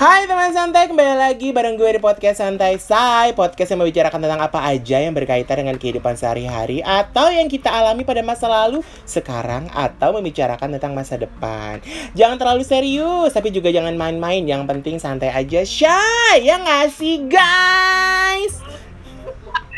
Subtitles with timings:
[0.00, 4.40] Hai teman santai, kembali lagi bareng gue di podcast Santai Say Podcast yang membicarakan tentang
[4.40, 9.68] apa aja yang berkaitan dengan kehidupan sehari-hari Atau yang kita alami pada masa lalu, sekarang,
[9.76, 11.84] atau membicarakan tentang masa depan
[12.16, 17.20] Jangan terlalu serius, tapi juga jangan main-main Yang penting santai aja, Shy Ya nggak sih
[17.28, 18.56] guys?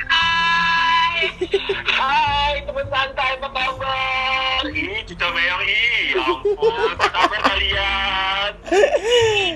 [0.06, 1.34] Hai,
[1.98, 4.70] hai teman santai apa kabar?
[4.70, 8.52] Ih, Cica Meong, ih, ya ampun, apa kalian?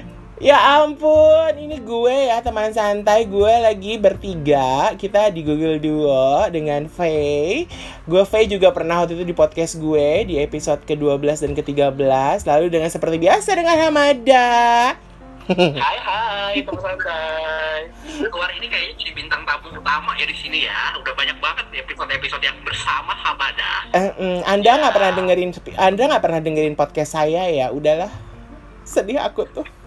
[0.37, 4.93] Ya ampun, ini gue ya teman santai gue lagi bertiga.
[4.93, 7.65] Kita di Google Duo dengan Faye.
[8.05, 12.69] Gue Faye juga pernah waktu itu di podcast gue di episode ke-12 dan ke-13 Lalu
[12.69, 14.49] dengan seperti biasa dengan Hamada.
[15.57, 17.89] Hai, hai, teman santai.
[18.29, 21.01] Keluar ini kayaknya jadi bintang tamu utama ya di sini ya.
[21.01, 23.89] Udah banyak banget episode-episode yang bersama Hamada.
[23.97, 25.51] Eh, mm, Anda nggak pernah dengerin
[25.81, 27.73] Anda nggak pernah dengerin podcast saya ya?
[27.73, 28.13] Udahlah.
[28.85, 29.86] Sedih aku tuh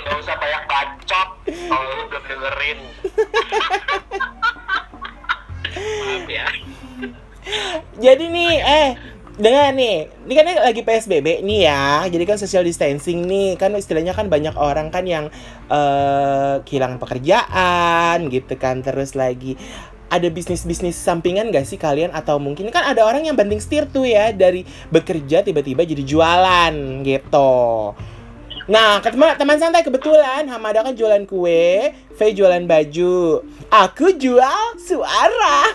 [0.00, 2.78] Gak usah banyak bacot kalau lu dengerin.
[5.70, 6.46] Maaf ya.
[8.00, 8.90] Jadi nih, eh
[9.40, 14.12] dengan nih, ini kan lagi PSBB nih ya, jadi kan social distancing nih, kan istilahnya
[14.12, 15.32] kan banyak orang kan yang
[15.72, 19.56] eh kehilangan pekerjaan gitu kan, terus lagi
[20.10, 24.02] ada bisnis-bisnis sampingan gak sih kalian atau mungkin kan ada orang yang banting setir tuh
[24.02, 26.74] ya dari bekerja tiba-tiba jadi jualan
[27.06, 27.50] gitu.
[28.70, 34.78] Nah, ke teman, teman santai kebetulan Hamada kan jualan kue, Faye jualan baju, aku jual
[34.78, 35.74] suara.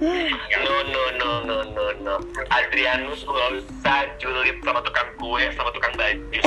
[0.00, 2.14] No, no, no, no, no, no.
[2.46, 6.38] Adrianus gak usah julid sama tukang kue, sama tukang baju.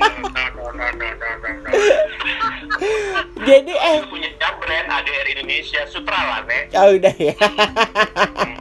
[0.00, 1.70] No, no, no, no, no, no.
[3.44, 6.72] Jadi eh, punya brand ADR Indonesia Sutra lah, Nek.
[6.72, 7.36] oh udah ya.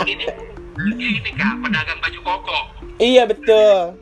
[0.03, 0.27] ini
[0.81, 2.59] ini kak pedagang baju koko
[3.01, 3.97] Iya betul.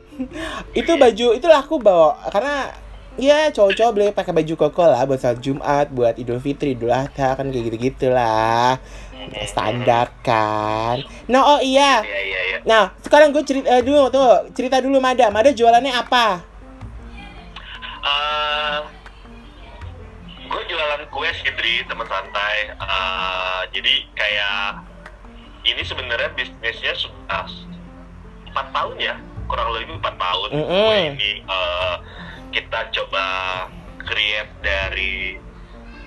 [0.78, 2.70] itu baju itulah aku bawa karena
[3.16, 7.36] ya cowok-cowok beli pakai baju koko lah buat saat Jumat, buat Idul Fitri, Idul Adha
[7.36, 8.76] kan kayak gitu-gitu lah.
[9.46, 10.98] Standar kan.
[11.30, 12.02] Nah, oh iya.
[12.02, 15.30] iya iya iya Nah, sekarang gue cerita eh, dulu tuh, cerita dulu Mada.
[15.30, 16.42] Mada jualannya apa?
[18.02, 18.78] Eh,
[20.42, 24.91] gue jualan kue sih Dri teman santai Eh, jadi kayak
[25.62, 27.46] ini sebenarnya bisnisnya sudah
[28.50, 29.14] empat tahun ya.
[29.46, 30.48] Kurang lebih empat tahun.
[30.54, 30.66] Mm-mm.
[30.70, 31.96] kue ini eh,
[32.52, 33.24] kita coba
[34.02, 35.36] create dari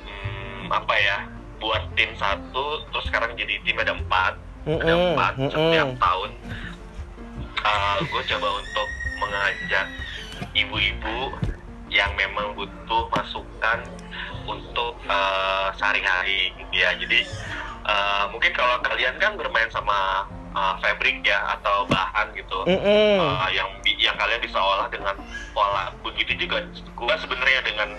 [0.06, 1.18] hmm, apa ya
[1.62, 4.34] buat tim satu terus sekarang jadi tim ada empat.
[4.66, 5.52] Ada Mm-mm, empat mm-mm.
[5.54, 6.32] setiap tahun.
[8.12, 8.88] Gue coba untuk
[9.18, 9.88] mengajak
[10.54, 11.34] ibu-ibu
[11.90, 13.80] yang memang butuh masukan
[14.46, 16.92] untuk eh, sehari-hari gitu ya.
[16.98, 17.20] Jadi
[17.85, 23.18] eh, mungkin kalau kalian kan bermain sama eh, fabric ya atau bahan gitu Mm-mm.
[23.22, 25.16] eh, yang bi- yang kalian bisa olah dengan
[25.56, 27.90] pola begitu juga gue sebenarnya dengan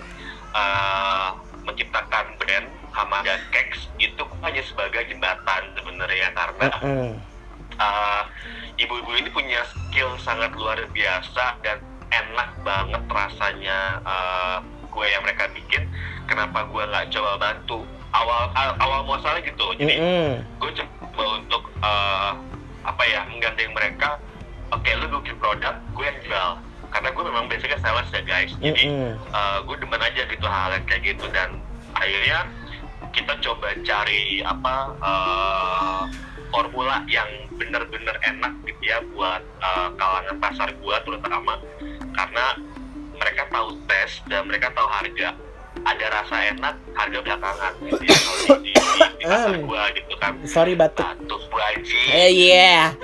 [0.53, 1.27] eh,
[1.67, 7.09] menciptakan brand Hamada Cakes itu hanya sebagai jembatan sebenarnya karena Mm-mm.
[7.77, 8.23] uh,
[8.79, 11.77] ibu-ibu ini punya skill sangat luar biasa dan
[12.09, 14.57] enak banget rasanya uh,
[14.89, 15.85] kue yang mereka bikin.
[16.25, 17.85] Kenapa gue nggak coba bantu
[18.15, 19.65] awal awal, awal muasalnya gitu.
[19.79, 20.29] Jadi Mm-mm.
[20.61, 22.31] gue coba untuk uh,
[22.87, 24.19] apa ya menggandeng mereka.
[24.75, 26.51] Oke, lu bikin produk, gue yang jual.
[26.87, 28.51] Karena gue memang basicnya sales ya guys.
[28.59, 29.11] Jadi Mm-mm.
[29.31, 31.59] uh, gue demen aja gitu hal yang kayak gitu dan
[31.95, 32.47] akhirnya
[33.15, 36.03] kita coba cari apa uh,
[36.53, 41.59] formula yang bener-bener enak gitu ya buat uh, kalangan pasar gua terutama
[42.13, 42.45] karena
[43.17, 45.33] mereka tahu tes dan mereka tahu harga
[45.87, 49.63] ada rasa enak harga belakangan gitu ya kalau di, di, di pasar Hmm.
[49.63, 51.03] gua gitu kan Sorry batuk.
[51.05, 52.91] batuk bu Haji Eh yeah.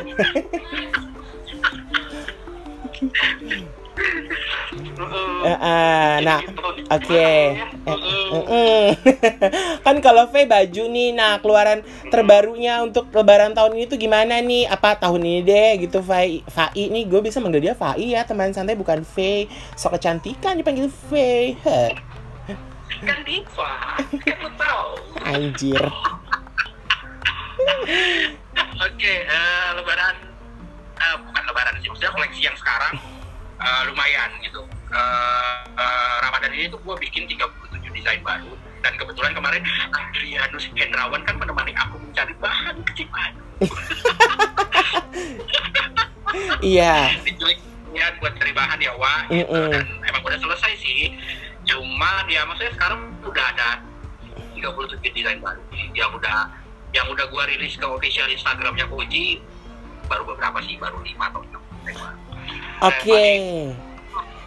[4.73, 5.45] Mm-mm.
[5.45, 6.61] Eh, eh, nah, Gitu.
[6.89, 7.13] Oke.
[7.13, 7.49] Eh,
[7.85, 8.25] Mm-mm.
[8.33, 8.83] mm-mm.
[9.85, 14.65] kan kalau V baju nih, nah keluaran terbarunya untuk Lebaran tahun ini tuh gimana nih?
[14.65, 16.41] Apa tahun ini deh gitu Fai?
[16.47, 19.45] Fai nih, gue bisa manggil dia Fai ya teman santai bukan V.
[19.77, 21.11] Sok kecantikan dipanggil V.
[21.61, 21.91] Heh,
[23.03, 23.71] kan diva
[24.23, 24.91] kan lu tahu
[25.23, 25.83] Anjir.
[28.83, 30.15] Oke, eh, lebaran
[30.99, 32.99] eh, bukan lebaran sih, maksudnya koleksi yang sekarang
[33.61, 34.61] eh, lumayan gitu.
[34.91, 37.47] Eh, eh, Ramadan ini tuh gue bikin 37
[37.95, 38.51] desain baru
[38.83, 39.63] dan kebetulan kemarin
[39.95, 43.33] Adrianus Hendrawan kan menemani aku mencari bahan kecil bahan.
[46.63, 47.13] Iya.
[47.93, 49.45] ya buat cari bahan ya wah gitu.
[49.53, 49.69] Mm-mm.
[49.69, 51.13] dan emang udah selesai sih
[51.63, 53.69] cuman ya maksudnya sekarang udah ada
[54.57, 55.61] 37 desain baru
[55.95, 56.51] yang udah
[56.93, 59.41] yang udah gua rilis ke official Instagramnya Koji
[60.07, 61.63] baru beberapa sih baru lima atau enam
[62.83, 63.23] Oke.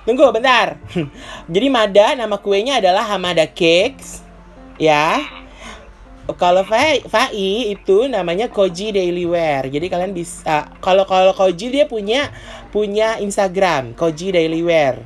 [0.07, 0.79] Tunggu bentar.
[1.53, 4.23] Jadi Mada nama kuenya adalah Hamada Cakes.
[4.79, 5.25] Ya.
[6.37, 9.67] Kalau Fai, Fai itu namanya Koji Daily Wear.
[9.71, 12.31] Jadi kalian bisa kalau kalau Koji dia punya
[12.71, 15.01] punya Instagram Koji Daily Wear.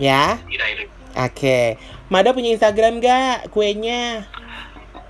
[0.00, 0.40] Ya.
[0.48, 1.78] tidak Oke.
[2.10, 4.26] Mada punya Instagram gak kuenya?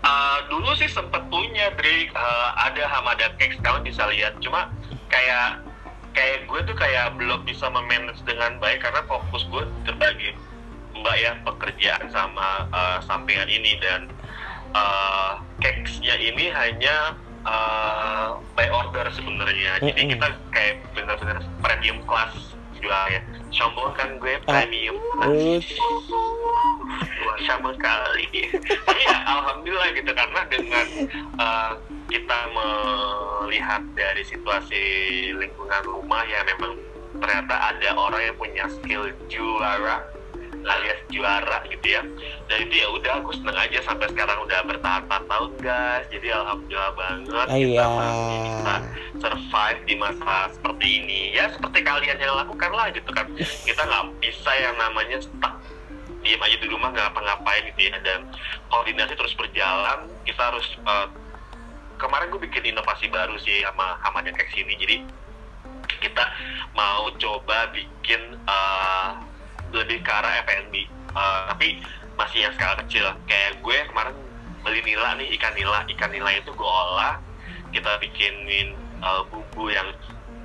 [0.00, 2.08] Eh, dulu sih sempet punya Dri.
[2.08, 4.36] Eh, ada Hamada Cakes kalian bisa lihat.
[4.40, 4.72] Cuma
[5.12, 5.60] kayak
[6.16, 10.34] kayak gue tuh kayak belum bisa memanage dengan baik karena fokus gue terbagi
[10.90, 13.76] mbak ya pekerjaan sama eh, sampingan ini.
[13.80, 14.08] Dan
[14.72, 17.12] eh, cakesnya ini hanya
[17.44, 19.84] eh, by order sebenarnya.
[19.84, 22.49] Jadi kita kayak bener-bener premium class
[22.80, 23.20] jual ya
[23.52, 24.64] sombong kan gue Ah.
[24.64, 25.60] premium Uh,
[27.44, 28.26] sama kali.
[28.66, 30.86] Tapi ya alhamdulillah gitu karena dengan
[31.36, 31.72] uh,
[32.08, 34.82] kita melihat dari situasi
[35.36, 36.76] lingkungan rumah ya memang
[37.20, 40.02] ternyata ada orang yang punya skill juara
[40.60, 42.02] alias juara gitu ya
[42.48, 44.79] dan itu ya udah aku seneng aja sampai sekarang udah bertahan 4 tahun
[45.60, 47.84] guys jadi alhamdulillah banget kita Iya.
[47.86, 48.74] masih bisa
[49.20, 51.20] survive di masa seperti ini.
[51.36, 53.28] Ya seperti kalian yang lakukan lah gitu kan.
[53.38, 55.54] Kita nggak bisa yang namanya stuck.
[56.20, 57.96] Diem aja di rumah nggak ngapa-ngapain gitu ya.
[58.00, 58.28] Dan
[58.72, 61.06] koordinasi terus berjalan kita harus eh,
[62.00, 64.96] kemarin gue bikin inovasi baru sih sama sama kayak sini jadi
[66.00, 66.24] kita
[66.72, 69.08] mau coba bikin eh,
[69.76, 71.68] lebih ke arah F&B Eh, tapi
[72.14, 73.10] masih yang skala kecil.
[73.26, 74.14] Kayak gue kemarin
[74.62, 75.84] beli nila nih ikan nila.
[75.88, 77.20] Ikan nila itu gue olah
[77.70, 79.88] kita bikinin eh, bumbu yang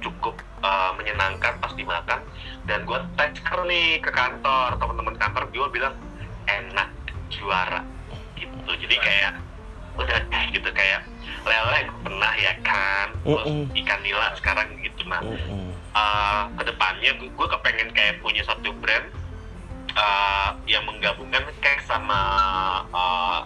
[0.03, 2.21] cukup eh, menyenangkan pas dimakan
[2.69, 4.77] dan gue teker nih ke kantor.
[4.77, 5.95] Teman-teman kantor gue bilang
[6.47, 6.89] enak
[7.31, 7.81] juara.
[8.35, 8.71] Gitu.
[8.85, 9.33] Jadi kayak
[9.95, 11.07] udah deh gitu kayak
[11.47, 13.15] lele pernah ya kan?
[13.23, 15.21] Terus ikan nila sekarang gitu nah
[15.95, 19.07] uh, ke depannya gue kepengen kayak punya satu brand
[19.95, 22.19] uh, yang menggabungkan kayak sama
[22.91, 23.39] uh,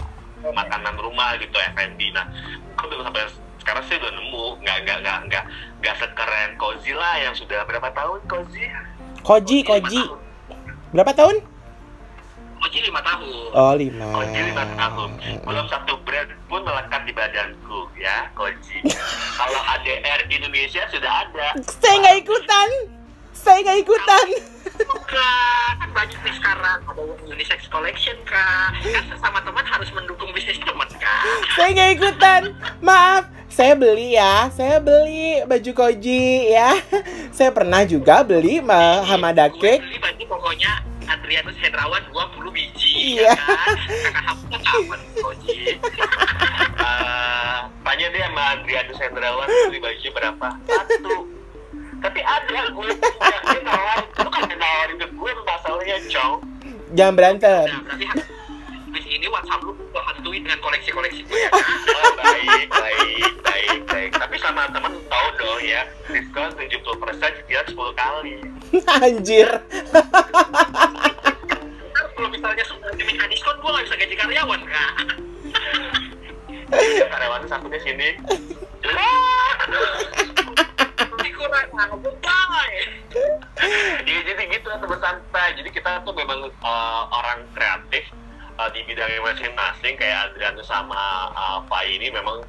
[0.44, 2.26] makanan rumah gitu F&B nah
[2.74, 3.28] gue belum sampai
[3.60, 5.44] sekarang sih udah nemu nggak nggak nggak nggak
[5.84, 8.66] nggak sekeren Cozy lah yang sudah berapa tahun Cozy
[9.20, 10.00] Koji, Koji.
[10.96, 11.44] Berapa tahun?
[12.60, 14.16] Koji lima tahun Oh, lima.
[14.16, 15.10] Koji lima tahun
[15.44, 18.80] belum satu brand pun melekat di badanku ya Koji
[19.40, 22.99] kalau ADR Indonesia sudah ada Saya nggak ikutan.
[23.40, 24.26] Saya nggak ikutan.
[25.02, 30.32] Kak, kan banyak nih sekarang ada yang unisex collection kak kan sesama teman harus mendukung
[30.32, 32.42] bisnis teman kak Saya nggak ikutan.
[32.80, 33.24] Maaf.
[33.50, 34.48] Saya beli ya.
[34.50, 36.80] Saya beli baju Koji ya.
[37.30, 39.82] Saya pernah juga beli ma- Hamada Gue Cake.
[39.82, 40.72] beli baju pokoknya
[41.10, 43.34] Adrianus Hendrawan 20 biji Iya.
[43.34, 43.76] ya kan
[44.06, 45.60] kakak Hamka kapan Koji
[46.80, 51.14] Eh, tanya dia sama Adrianus Hendrawan beli baju berapa satu
[52.00, 54.08] tapi ada gue punya dia nawarin.
[54.24, 56.36] Lu kan nawarin ke gue masalahnya cong
[56.98, 57.68] Jangan berantem.
[57.70, 58.06] nah berarti
[58.90, 64.12] habis ini WhatsApp lu gue hantui dengan koleksi-koleksi gue ya oh, baik baik baik baik.
[64.18, 68.34] Tapi sama temen tahu dong ya diskon 70% cicilan 10 kali.
[69.06, 69.50] Anjir.
[72.18, 74.94] Kalau misalnya sudah minta diskon gue gak bisa gaji karyawan kak.
[77.10, 78.10] Karyawan satu di sini
[84.04, 85.56] Iya jadi gitu teman santai.
[85.56, 88.04] Jadi kita tuh memang uh, orang kreatif
[88.60, 92.44] uh, di bidangnya masing-masing kayak Adriano sama uh, Fai ini memang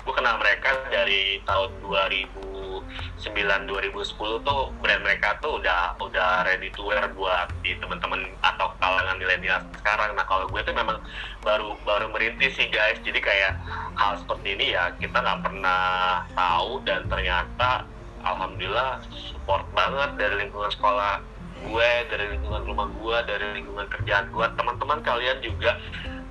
[0.00, 2.88] gue kenal mereka dari tahun 2009
[3.20, 9.20] 2010 tuh brand mereka tuh udah udah ready to wear buat di teman-teman atau kalangan
[9.20, 10.16] milenial sekarang.
[10.16, 11.00] Nah kalau gue tuh memang
[11.44, 12.96] baru baru merintis sih guys.
[13.04, 13.60] Jadi kayak
[13.96, 17.84] hal seperti ini ya kita nggak pernah tahu dan ternyata
[18.24, 21.20] alhamdulillah support banget dari lingkungan sekolah
[21.60, 25.76] gue, dari lingkungan rumah gue, dari lingkungan kerjaan gue, teman-teman kalian juga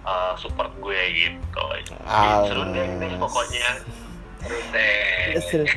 [0.01, 1.65] uh, support gue gitu.
[2.49, 3.69] Seru deh nih pokoknya.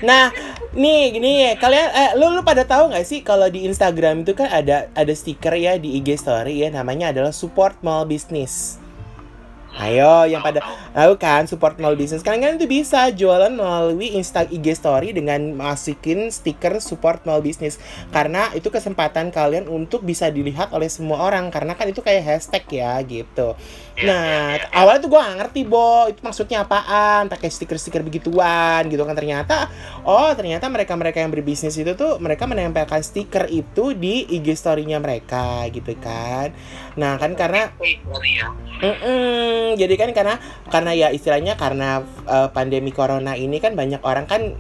[0.07, 0.31] Nah,
[0.73, 4.33] nih gini ya, kalian eh, lu lu pada tahu nggak sih kalau di Instagram itu
[4.39, 8.82] kan ada ada stiker ya di IG story ya namanya adalah support mall business.
[9.73, 10.61] Ayo yang pada
[10.93, 12.21] tahu kan support mall business.
[12.21, 17.81] Kalian itu bisa jualan melalui Insta IG story dengan masukin stiker support mall business
[18.13, 22.65] karena itu kesempatan kalian untuk bisa dilihat oleh semua orang karena kan itu kayak hashtag
[22.69, 23.57] ya gitu.
[23.97, 24.69] Iya, Nah, iya, iya.
[24.73, 26.09] awalnya tuh gue gak ngerti, Bo.
[26.09, 27.29] Itu maksudnya apaan?
[27.33, 29.17] Pakai stiker-stiker begituan gitu kan.
[29.17, 29.69] Ternyata,
[30.05, 35.65] oh ternyata mereka-mereka yang berbisnis itu tuh, mereka menempelkan stiker itu di IG story-nya mereka
[35.73, 36.53] gitu kan.
[36.97, 38.49] Nah, kan karena sorry ya
[39.63, 39.79] Mm-mm.
[39.79, 40.35] jadi kan karena
[40.69, 44.59] karena ya istilahnya karena uh, pandemi corona ini kan banyak orang kan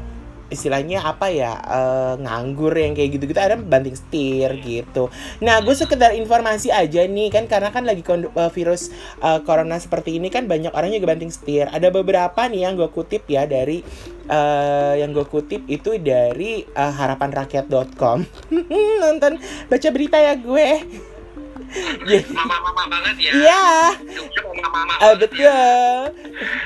[0.53, 5.09] istilahnya apa ya eh, nganggur yang kayak gitu-gitu ada banting setir gitu.
[5.41, 8.93] Nah gue sekedar informasi aja nih kan karena kan lagi kon- eh, virus
[9.25, 11.73] eh, corona seperti ini kan banyak orang juga banting setir.
[11.73, 13.81] Ada beberapa nih yang gue kutip ya dari
[14.29, 18.29] eh, yang gue kutip itu dari eh, harapanrakyat.com.
[19.09, 19.41] Nonton
[19.73, 20.71] baca berita ya gue.
[21.73, 23.33] Jadi- Mama-mama banget ya.
[23.33, 23.65] Iya,
[24.45, 25.41] mama-mama eh, banget ya.
[25.49, 25.99] betul.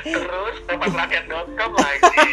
[0.03, 0.55] Terus
[0.93, 2.29] rakyat.com lagi.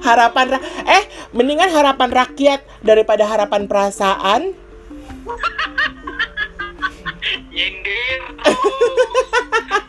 [0.00, 4.54] Harapan ra- eh mendingan harapan rakyat daripada harapan perasaan.
[7.50, 8.20] Nyindir.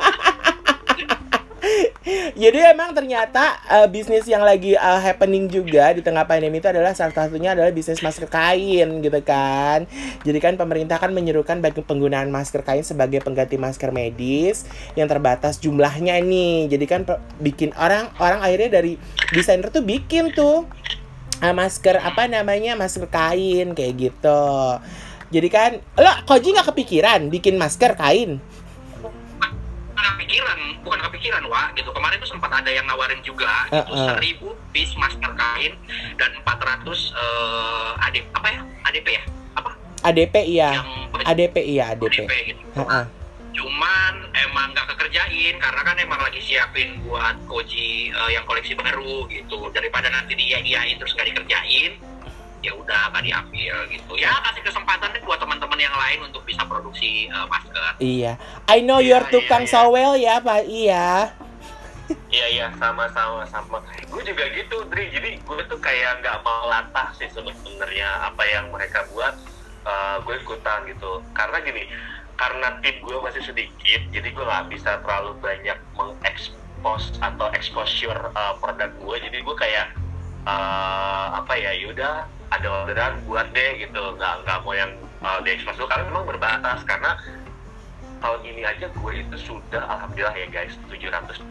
[2.42, 6.96] Jadi emang ternyata eh, bisnis yang lagi eh, happening juga di tengah pandemi itu adalah
[6.96, 9.84] salah satunya adalah bisnis masker kain gitu kan.
[10.24, 14.64] Jadi kan pemerintah kan menyerukan bagi penggunaan masker kain sebagai pengganti masker medis
[14.96, 16.72] yang terbatas jumlahnya nih.
[16.72, 17.02] Jadi kan
[17.44, 18.96] bikin orang orang akhirnya dari
[19.36, 20.68] desainer tuh bikin tuh
[21.44, 24.52] eh, masker apa namanya masker kain kayak gitu.
[25.28, 28.40] Jadi kan lo Koji nggak kepikiran bikin masker kain?
[29.98, 31.90] Bukan kepikiran, bukan kepikiran, Wak, gitu.
[31.90, 34.14] Kemarin tuh sempat ada yang nawarin juga, itu Uh-uh.
[34.14, 35.74] seribu piece masker kain
[36.22, 38.62] dan 400 eh ADP apa ya?
[38.86, 39.24] ADP ya?
[39.58, 39.74] Apa?
[40.06, 40.70] ADP iya.
[40.78, 40.90] Yang
[41.26, 42.14] ADP iya ADP.
[42.14, 42.62] ADP gitu.
[42.78, 43.04] Heeh.
[43.58, 49.26] Cuman emang nggak kekerjain karena kan emang lagi siapin buat Koji eh, yang koleksi baru
[49.34, 49.74] gitu.
[49.74, 51.98] Daripada nanti dia iyain terus nggak dikerjain,
[52.60, 54.12] ya udah nggak diambil gitu.
[54.18, 58.02] Ya kasih kesempatan deh buat teman-teman yang lain untuk bisa produksi eh, masker.
[58.02, 58.34] Iya.
[58.66, 59.74] I know Iya, you're tukang iya, iya.
[59.74, 60.62] sawel ya, Pak.
[60.66, 61.08] Iya.
[62.28, 63.84] Iya iya sama-sama sama.
[64.08, 65.12] Gue juga gitu, Dri.
[65.12, 69.36] Jadi gue tuh kayak nggak mau latah sih sebenarnya apa yang mereka buat.
[69.84, 71.24] eh, gue ikutan gitu.
[71.32, 71.88] Karena gini,
[72.36, 78.54] karena tim gue masih sedikit, jadi gue nggak bisa terlalu banyak mengekspos atau exposure eh,
[78.60, 79.16] produk gue.
[79.32, 79.96] Jadi gue kayak
[80.44, 84.04] eh, apa ya, yaudah ada orderan buat deh gitu.
[84.16, 84.92] Nggak nggak mau yang
[85.24, 87.18] uh, diekspos dulu karena memang berbatas karena
[88.20, 91.46] tahun ini aja gue itu sudah alhamdulillah ya guys 726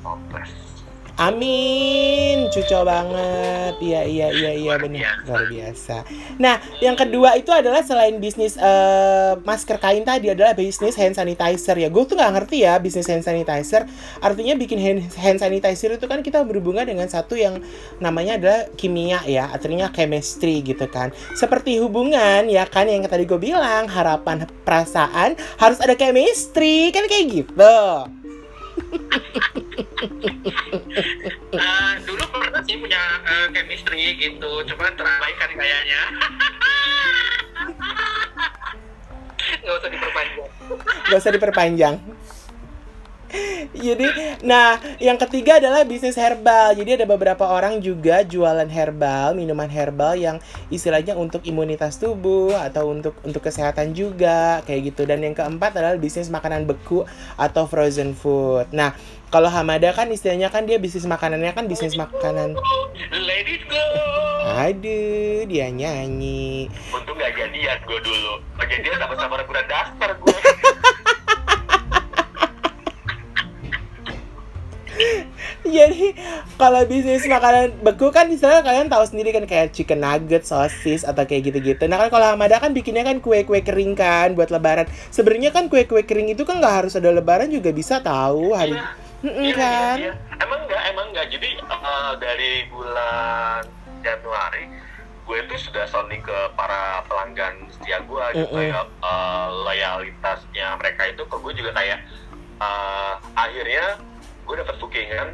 [0.00, 0.75] toples
[1.16, 3.80] Amin, cuco banget.
[3.80, 5.24] Iya, iya, iya, iya, benar.
[5.24, 6.04] Luar biasa.
[6.36, 11.80] Nah, yang kedua itu adalah selain bisnis eh, masker kain tadi adalah bisnis hand sanitizer
[11.80, 11.88] ya.
[11.88, 13.88] Gue tuh nggak ngerti ya bisnis hand sanitizer.
[14.20, 17.64] Artinya bikin hand, hand sanitizer itu kan kita berhubungan dengan satu yang
[17.96, 19.48] namanya adalah kimia ya.
[19.48, 21.16] Artinya chemistry gitu kan.
[21.32, 27.24] Seperti hubungan ya kan yang tadi gue bilang harapan perasaan harus ada chemistry kan kayak
[27.32, 27.80] gitu.
[31.56, 36.02] Eh, dulu pernah sih punya eh, chemistry gitu, cuman terabaikan kayaknya.
[39.62, 40.50] Nggak usah diperpanjang.
[41.06, 41.94] Gak usah diperpanjang.
[43.76, 44.06] Jadi,
[44.44, 46.72] nah, yang ketiga adalah bisnis herbal.
[46.76, 50.36] Jadi ada beberapa orang juga jualan herbal, minuman herbal yang
[50.72, 55.04] istilahnya untuk imunitas tubuh atau untuk untuk kesehatan juga kayak gitu.
[55.04, 57.04] Dan yang keempat adalah bisnis makanan beku
[57.36, 58.70] atau frozen food.
[58.72, 58.96] Nah,
[59.28, 62.56] kalau Hamada kan istilahnya kan dia bisnis makanannya kan bisnis makanan.
[63.12, 63.84] Let it go.
[64.46, 66.70] Aduh, dia nyanyi.
[66.94, 70.38] untung gak jadian gue dulu oh, jadian sama sama bulan dasar gue
[75.66, 76.14] Jadi
[76.56, 81.26] kalau bisnis makanan beku kan istilahnya kalian tahu sendiri kan kayak chicken nugget, sosis atau
[81.26, 81.84] kayak gitu-gitu.
[81.86, 84.86] Nah kan kalau Hamada kan bikinnya kan kue-kue kering kan buat lebaran.
[85.10, 88.76] Sebenarnya kan kue-kue kering itu kan nggak harus ada lebaran juga bisa tahu hari.
[88.76, 89.04] Iya.
[89.16, 89.96] Mm-mm, Iya, kan?
[89.96, 90.44] iya, iya.
[90.44, 93.64] emang enggak emang enggak jadi eh, dari bulan
[94.04, 94.64] Januari
[95.26, 98.70] gue tuh sudah sounding ke para pelanggan setia gue gitu Mm-mm.
[98.70, 101.98] ya eh, loyalitasnya mereka itu ke gue juga kayak
[102.60, 103.98] eh, akhirnya
[104.46, 105.28] gue dapat bookingan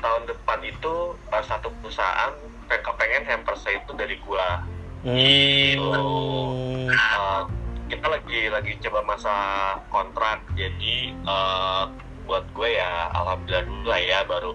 [0.00, 2.32] tahun depan itu eh, satu perusahaan
[2.66, 4.46] pengen kepengen hampersnya itu dari gue
[5.00, 5.80] Hmm.
[6.92, 7.42] Uh,
[7.88, 9.34] kita lagi lagi coba masa
[9.88, 10.44] kontrak.
[10.52, 11.88] Jadi uh,
[12.28, 14.52] buat gue ya alhamdulillah dulu lah ya baru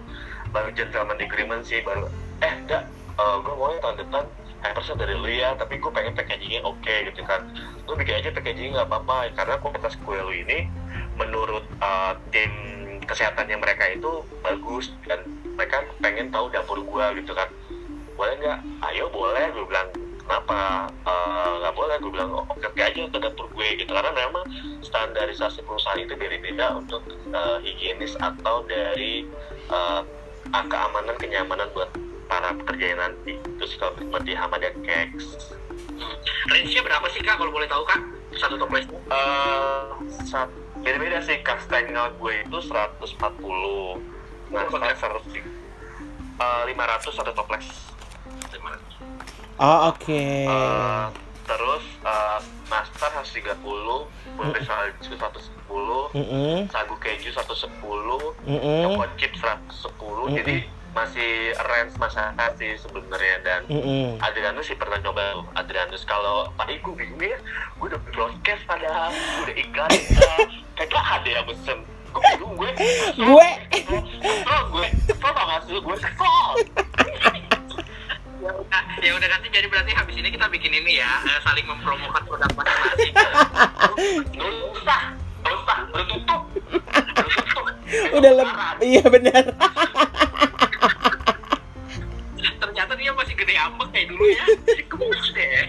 [0.54, 2.06] baru gentleman agreement sih baru
[2.46, 2.86] eh enggak.
[3.18, 4.22] Uh, gue mau tahun depan
[4.62, 7.42] hampersnya dari lu ya tapi gue pengen packagingnya oke gitu kan.
[7.90, 9.34] Lu bikin aja packagingnya nggak apa-apa.
[9.34, 10.70] Karena kualitas kue lu ini
[11.18, 15.22] menurut uh, tim kesehatannya mereka itu bagus dan
[15.56, 17.48] mereka pengen tahu dapur gue gitu kan.
[18.18, 18.60] Boleh nggak?
[18.92, 19.88] Ayo boleh gue bilang
[20.26, 20.90] kenapa?
[21.06, 21.96] Eh, nggak boleh.
[22.02, 23.90] Gue bilang oh, oke aja ke dapur gue gitu.
[23.90, 24.44] Karena memang
[24.82, 29.26] standarisasi perusahaan itu beda-beda untuk eh, higienis atau dari
[29.70, 30.02] ah,
[30.52, 31.88] keamanan kenyamanan buat
[32.26, 33.38] para pekerja nanti.
[33.56, 35.56] Terus kalau seperti Hamada Cakes
[36.46, 38.00] Range-nya berapa sih kak kalau boleh tahu kak?
[38.36, 38.84] Satu toples.
[38.86, 39.88] eh
[40.28, 43.18] sat- beda-beda sih kastengel gue itu 140
[44.54, 47.66] nah saya 100 eh, 500 satu toples.
[49.56, 50.22] Oh, oke.
[50.46, 51.06] Eh,
[51.48, 52.38] terus eh,
[52.70, 53.56] master harus 30,
[54.36, 60.38] putri salju 110, Mm-mm, sagu keju 110, mm-mm, choco chip 110.
[60.38, 60.56] Jadi
[60.96, 64.16] masih range masyarakat sih sebenarnya dan mm-mm.
[64.24, 67.36] Adrianus sih pernah coba tuh Adrianus kalau tadi gue bingung ya
[67.76, 70.32] gue udah broadcast padahal gue udah iklan ya.
[70.72, 72.70] kagak ada yang pesen gue bingung gue
[73.20, 73.48] Gue.
[74.72, 76.48] gue kesel banget sih gue kesel
[78.40, 81.68] ya udah ya udah nanti jadi berarti habis ini kita bikin ini ya eh, saling
[81.68, 83.12] mempromokan produk masing-masing
[84.32, 85.02] nggak usah
[85.44, 88.50] nggak usah udah tutup udah tutup Udah lem,
[88.82, 89.46] iya benar.
[92.60, 94.44] Ternyata dia masih gede ambek kayak dulu ya.
[94.86, 95.60] Gemes deh.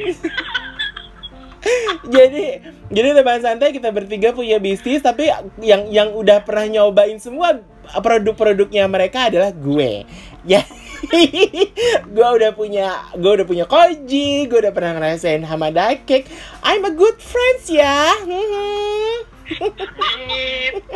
[2.08, 2.46] Jadi
[2.88, 5.28] jadi teman santai kita bertiga punya bisnis tapi
[5.60, 7.60] yang yang udah pernah nyobain semua
[7.92, 10.06] produk-produknya mereka adalah gue.
[10.48, 10.64] Ya
[12.08, 16.32] gue udah punya gue udah punya koji gue udah pernah ngerasain hamada cake.
[16.64, 18.16] I'm a good friends ya.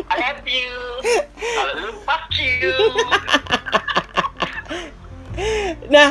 [0.08, 0.72] I love you.
[1.84, 2.72] Lu fuck you
[5.94, 6.10] nah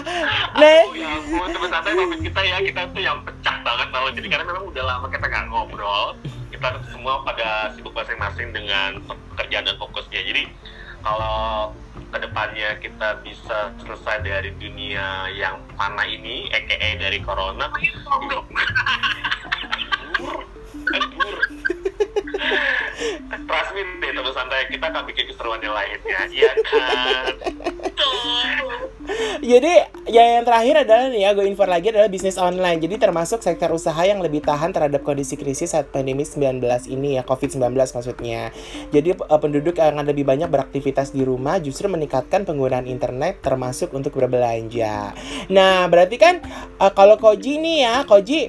[0.57, 4.07] nah Oh ya ampun, teman santai topik kita ya, kita tuh yang pecah banget tau
[4.13, 6.17] Jadi karena memang udah lama kita nggak ngobrol
[6.51, 9.01] Kita semua pada sibuk masing-masing dengan
[9.41, 10.21] pekerjaan dan fokusnya.
[10.21, 10.45] Jadi
[11.01, 11.73] kalau
[12.13, 18.45] ke depannya kita bisa selesai dari dunia yang panah ini, aka dari corona kabur
[23.49, 27.35] Trust me deh teman santai, kita akan bikin keseruan yang lainnya, iya kan?
[29.41, 29.73] Jadi
[30.13, 32.77] ya yang terakhir adalah nih ya gue info lagi adalah bisnis online.
[32.77, 36.61] Jadi termasuk sektor usaha yang lebih tahan terhadap kondisi krisis saat pandemi 19
[36.93, 38.53] ini ya COVID-19 maksudnya.
[38.93, 44.13] Jadi eh, penduduk yang lebih banyak beraktivitas di rumah justru meningkatkan penggunaan internet termasuk untuk
[44.13, 45.17] berbelanja.
[45.49, 46.45] Nah, berarti kan
[46.77, 48.41] eh, kalau Koji nih ya, Koji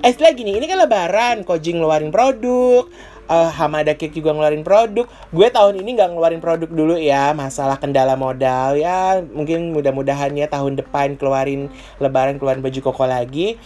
[0.00, 2.90] eh lagi nih, ini kan lebaran, Koji ngeluarin produk,
[3.30, 5.04] eh, Hamada Cake juga ngeluarin produk.
[5.30, 9.18] Gue tahun ini nggak ngeluarin produk dulu ya, masalah kendala modal ya.
[9.22, 11.66] Mungkin mudah-mudahan ya tahun depan keluarin
[11.96, 13.56] Lebaran keluarin baju koko lagi.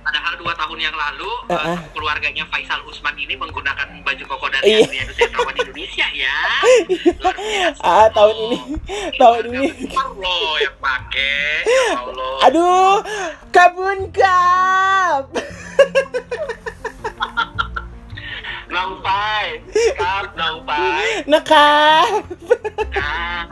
[0.00, 1.70] padahal dua tahun yang lalu Uh-uh.
[1.70, 5.06] eh, keluarganya Faisal Usman ini menggunakan baju koko dari Iya.
[5.54, 6.36] Indonesia ya
[7.84, 8.58] Ah, tahun ini,
[9.14, 9.66] tahun ini.
[10.18, 11.90] lo yang pakai ya
[12.42, 12.98] Aduh,
[13.48, 15.30] kabun kap.
[18.70, 19.58] Nong Pai,
[19.98, 22.06] kap, Nong Pai Nekap.
[22.94, 23.44] Nah,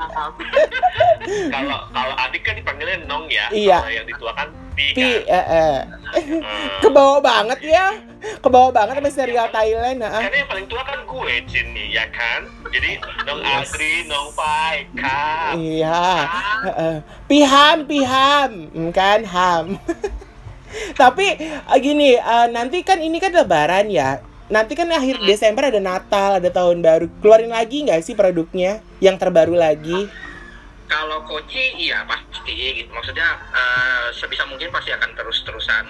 [1.50, 3.78] Kalau kalau adik kan dipanggilnya Nong ya Iya.
[3.83, 5.76] Kalau yang dituakan Pi Pi, kan eh, eh.
[6.22, 6.42] Hmm.
[6.78, 7.98] Kebawa banget ya.
[8.38, 10.07] Kebawa banget sama serial Thailand.
[10.07, 10.22] ah.
[10.22, 12.46] Karena yang paling tua kan gue, Cin nih, ya kan?
[12.70, 13.74] Jadi, Nong Yes.
[13.74, 15.59] Adri, Nong Pai, Kap.
[15.59, 16.02] Iya.
[16.62, 16.96] eh, eh.
[17.26, 19.83] Piham, piham, Hmm, kan ham.
[21.02, 24.22] Tapi eh, gini, eh, nanti kan ini kan lebaran ya.
[24.48, 27.06] Nanti kan akhir Desember ada Natal, ada tahun baru.
[27.20, 30.08] Keluarin lagi nggak sih produknya yang terbaru lagi?
[30.88, 35.84] kalau Koji iya pasti gitu maksudnya eh, sebisa mungkin pasti akan terus-terusan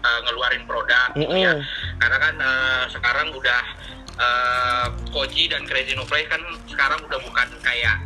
[0.00, 2.00] eh, ngeluarin produk gitu ya Mm-mm.
[2.00, 3.62] karena kan eh, sekarang udah
[4.16, 8.00] eh, Koji dan Crazy No Play kan sekarang udah bukan kayak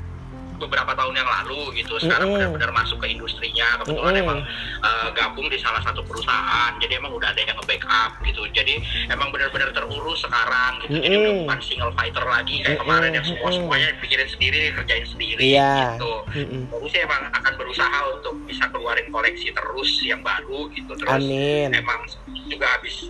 [0.58, 2.38] beberapa tahun yang lalu gitu sekarang Mm-mm.
[2.52, 4.24] benar-benar masuk ke industrinya kebetulan Mm-mm.
[4.26, 4.38] emang
[4.82, 8.74] eh, gabung di salah satu perusahaan jadi emang udah ada yang nge-backup gitu jadi
[9.08, 12.82] emang benar-benar terurus sekarang gitu jadi udah bukan single fighter lagi kayak Mm-mm.
[12.84, 15.96] kemarin yang semua semuanya pikirin sendiri kerjain sendiri Iya.
[15.96, 16.12] gitu.
[16.74, 21.70] Aku sih emang akan berusaha untuk bisa keluarin koleksi terus yang baru gitu terus Amin.
[21.72, 22.00] emang
[22.50, 23.08] juga habis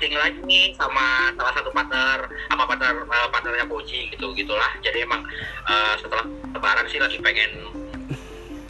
[0.00, 4.72] meeting lagi nih sama salah satu partner sama partner eh, partnernya Koji gitu gitulah.
[4.80, 5.20] Jadi emang
[5.68, 6.24] eh, setelah
[6.56, 7.68] lebaran sih lagi pengen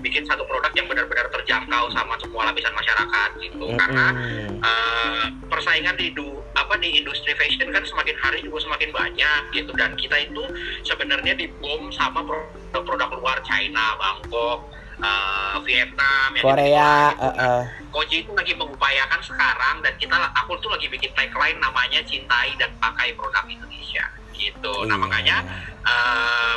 [0.03, 3.63] bikin satu produk yang benar-benar terjangkau sama semua lapisan masyarakat gitu.
[3.79, 4.11] Karena
[4.59, 9.71] eh, persaingan di du, apa di industri fashion kan semakin hari juga semakin banyak gitu.
[9.79, 10.43] Dan kita itu
[10.83, 14.67] sebenarnya dibom sama produk-produk luar China, Bangkok,
[15.01, 17.63] eh, Vietnam, yang Korea, eh, eh.
[17.91, 22.71] Koji itu lagi mengupayakan sekarang dan kita aku tuh lagi bikin tagline namanya cintai dan
[22.79, 24.87] pakai produk Indonesia gitu.
[24.87, 25.03] Nah Iya.
[25.03, 25.37] makanya
[25.83, 26.57] eh,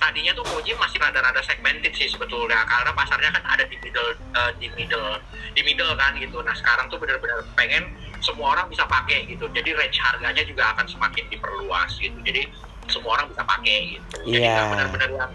[0.00, 4.50] tadinya tuh Koji masih rada-rada segmented sih sebetulnya karena pasarnya kan ada di middle eh,
[4.56, 5.20] di middle
[5.52, 6.40] di middle kan gitu.
[6.40, 7.92] Nah sekarang tuh benar-benar pengen
[8.24, 9.44] semua orang bisa pakai gitu.
[9.52, 12.16] Jadi range harganya juga akan semakin diperluas gitu.
[12.24, 12.48] Jadi
[12.88, 14.16] semua orang bisa pakai gitu.
[14.26, 14.54] Jadi Iya.
[14.56, 15.32] nggak benar-benar yang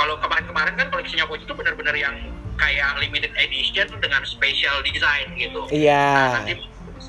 [0.00, 2.16] kalau kemarin-kemarin kan koleksinya Koji itu benar-benar yang
[2.56, 5.60] kayak limited edition dengan special design gitu.
[5.68, 6.08] Nah, Iya.
[6.40, 6.56] nanti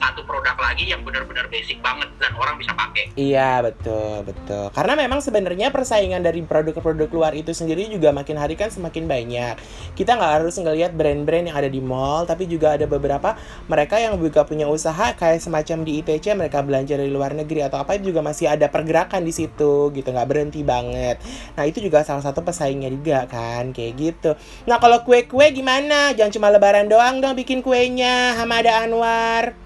[0.01, 3.13] satu produk lagi yang benar-benar basic banget dan orang bisa pakai.
[3.13, 4.73] Iya betul betul.
[4.73, 9.61] Karena memang sebenarnya persaingan dari produk-produk luar itu sendiri juga makin hari kan semakin banyak.
[9.93, 13.37] Kita nggak harus ngelihat brand-brand yang ada di mall, tapi juga ada beberapa
[13.69, 17.77] mereka yang juga punya usaha kayak semacam di ITC mereka belanja dari luar negeri atau
[17.77, 21.21] apa juga masih ada pergerakan di situ gitu nggak berhenti banget.
[21.53, 24.33] Nah itu juga salah satu pesaingnya juga kan kayak gitu.
[24.65, 26.17] Nah kalau kue-kue gimana?
[26.17, 29.60] Jangan cuma Lebaran doang dong bikin kuenya, Hamada Anwar.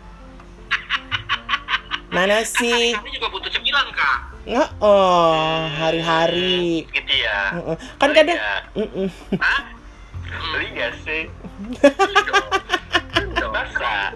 [2.07, 2.95] Mana sih?
[2.95, 4.17] Kami juga butuh cemilan kak.
[4.45, 6.85] Nggak, oh, hari-hari.
[6.93, 7.75] gitu ya Mm-mm.
[7.97, 8.61] Kan Beli kadang, nggak?
[8.77, 9.07] Mm-mm.
[9.41, 9.61] Hah?
[10.53, 11.21] beli nggak sih
[11.81, 12.47] Beli dong.
[13.09, 14.13] Beli masa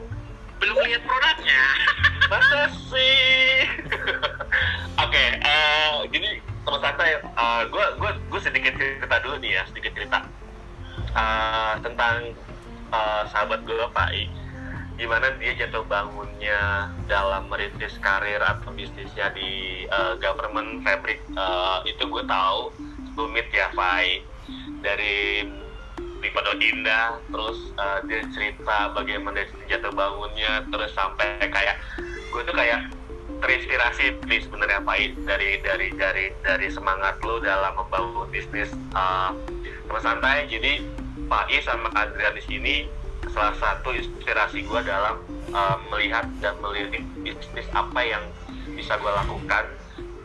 [0.60, 1.64] Belum lihat produknya.
[2.32, 3.66] masa sih
[5.02, 6.30] oke eh, jadi
[6.62, 10.20] teman santai eh, gue gue gue sedikit cerita dulu nih ya sedikit cerita
[11.10, 12.38] Eh, tentang
[12.92, 14.30] eh, sahabat gue Pak I
[15.00, 21.24] gimana dia jatuh bangunnya dalam merintis karir atau bisnisnya di eh, government fabric.
[21.24, 22.76] Eh, itu gue tahu
[23.16, 24.12] rumit ya Pak I
[24.84, 25.48] dari
[26.20, 32.56] di Indah terus eh, dia cerita bagaimana dia jatuh bangunnya terus sampai kayak gue tuh
[32.60, 32.92] kayak
[33.40, 39.32] terinspirasi nih sebenarnya Pak I, dari dari dari dari semangat lo dalam membangun bisnis uh,
[40.04, 40.44] santai.
[40.52, 40.84] Jadi
[41.32, 42.76] Pak sama Adrian di sini
[43.40, 45.24] salah satu inspirasi gue dalam
[45.56, 48.20] uh, melihat dan melirik bisnis apa yang
[48.76, 49.64] bisa gue lakukan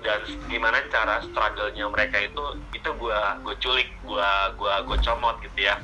[0.03, 0.18] dan
[0.50, 5.79] gimana cara struggle-nya mereka itu itu gue gue culik gue gue gue comot gitu ya.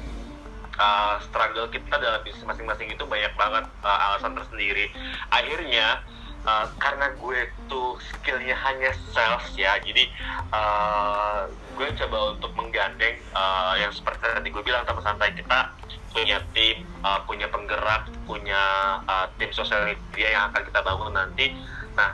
[0.80, 4.90] Uh, struggle kita dalam bisnis masing-masing itu banyak banget uh, alasan tersendiri.
[5.30, 6.02] Akhirnya
[6.50, 10.08] uh, karena gue tuh skillnya hanya sales ya jadi
[10.50, 11.46] uh,
[11.78, 15.79] gue coba untuk menggandeng uh, yang seperti tadi gue bilang teman santai kita
[16.10, 18.62] punya tim uh, punya penggerak punya
[19.06, 21.46] uh, tim sosial media yang akan kita bangun nanti.
[21.94, 22.10] Nah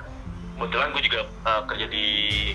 [0.56, 2.04] kebetulan gue juga uh, kerja di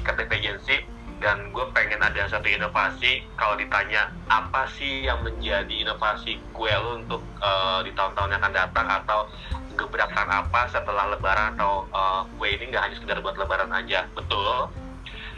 [0.01, 0.77] KTP Agency
[1.21, 3.21] dan gue pengen ada satu inovasi.
[3.37, 8.55] Kalau ditanya apa sih yang menjadi inovasi kue lo untuk uh, di tahun-tahun yang akan
[8.57, 8.87] datang?
[8.89, 9.29] Atau
[9.77, 11.53] gebrakan apa setelah lebaran?
[11.55, 14.09] Atau uh, kue ini nggak hanya sekedar buat lebaran aja.
[14.17, 14.73] Betul.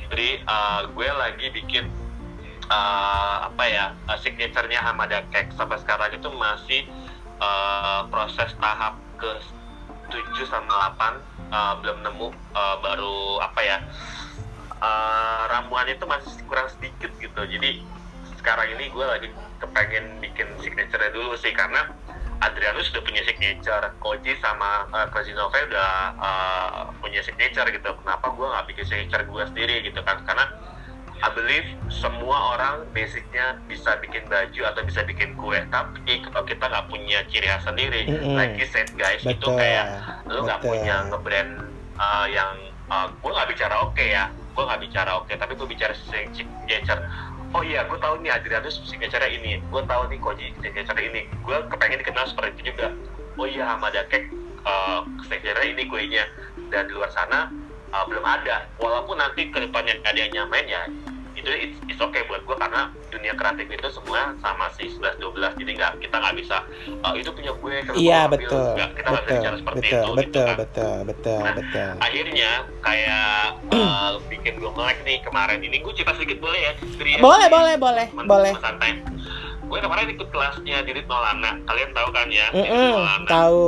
[0.07, 1.91] Jadi uh, gue lagi bikin
[2.69, 6.87] uh, apa ya uh, signaturenya Hamada Cake sampai sekarang itu masih
[7.41, 9.31] uh, proses tahap ke
[10.11, 11.17] 7 sama 8
[11.51, 13.77] uh, belum nemu uh, baru apa ya
[14.79, 17.81] uh, ramuan itu masih kurang sedikit gitu jadi
[18.39, 19.27] sekarang ini gue lagi
[19.63, 21.87] kepengen bikin signature dulu sih karena
[22.43, 27.95] Adrianus sudah punya signature, Koji sama uh, Krasinova udah uh, punya signature gitu.
[28.03, 30.19] Kenapa gue nggak bikin signature gue sendiri gitu kan?
[30.27, 30.51] Karena
[31.23, 36.67] I believe semua orang basicnya bisa bikin baju atau bisa bikin kue, tapi kalau kita
[36.67, 38.35] nggak punya ciri khas sendiri, Mm-mm.
[38.35, 39.55] like you said guys, itu Betul.
[39.55, 41.63] kayak lu nggak punya nge-brand
[41.95, 42.59] uh, yang
[42.91, 46.99] uh, gue nggak bicara oke ya, gue nggak bicara oke, tapi gue bicara signature.
[47.55, 51.57] Oh iya, gue tahu nih Adrianus signature ini, gue tahu nih Koji signature ini, gue
[51.71, 52.91] kepengen dikenal seperti itu juga.
[53.39, 54.27] Oh iya, Hamada Cake
[54.67, 56.27] uh, signature ini kuenya,
[56.67, 57.47] dan di luar sana
[57.95, 58.67] uh, belum ada.
[58.75, 60.83] Walaupun nanti ke depannya ada yang nyamain ya,
[61.43, 65.59] itu it's, it's okay buat gue karena dunia kreatif itu semua sama sih 11 12
[65.59, 66.57] jadi nggak kita nggak bisa
[67.03, 70.07] uh, itu punya gue kalau Iya betul, nggak, kita nggak bisa bicara seperti betul, itu
[70.07, 70.55] gitu betul, kan.
[70.55, 71.89] betul, betul, Nah, betul.
[71.99, 73.35] akhirnya kayak
[73.75, 75.77] uh, bikin gue melek nih kemarin ini.
[75.83, 76.71] Gue cerita sedikit boleh ya?
[76.79, 77.19] Diri ya?
[77.19, 78.53] Boleh, boleh, boleh, boleh.
[78.63, 79.03] santai.
[79.67, 81.59] Gue kemarin ikut kelasnya Dirit Maulana.
[81.67, 82.47] Kalian tahu kan ya?
[82.55, 83.27] Mm-mm, Maulana.
[83.27, 83.67] tahu.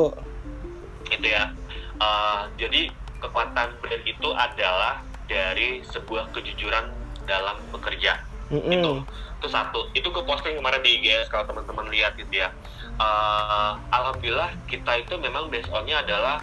[1.05, 1.51] gitu ya.
[1.99, 6.89] Uh, jadi kekuatan brand itu adalah dari sebuah kejujuran
[7.25, 8.21] dalam bekerja.
[8.49, 9.05] Itu Mm-mm.
[9.41, 9.89] itu satu.
[9.97, 12.53] Itu gue posting kemarin di IGS kalau teman-teman lihat gitu ya.
[12.95, 16.39] Eh, alhamdulillah kita itu memang based on-nya adalah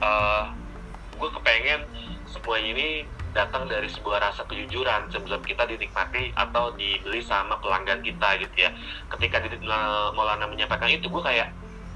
[0.00, 0.44] eh,
[1.18, 1.84] gue kepengen
[2.30, 8.42] semua ini datang dari sebuah rasa kejujuran sebelum kita dinikmati atau dibeli sama pelanggan kita
[8.42, 8.70] gitu ya.
[9.10, 9.42] Ketika
[10.14, 11.50] Maulana menyampaikan itu gue kayak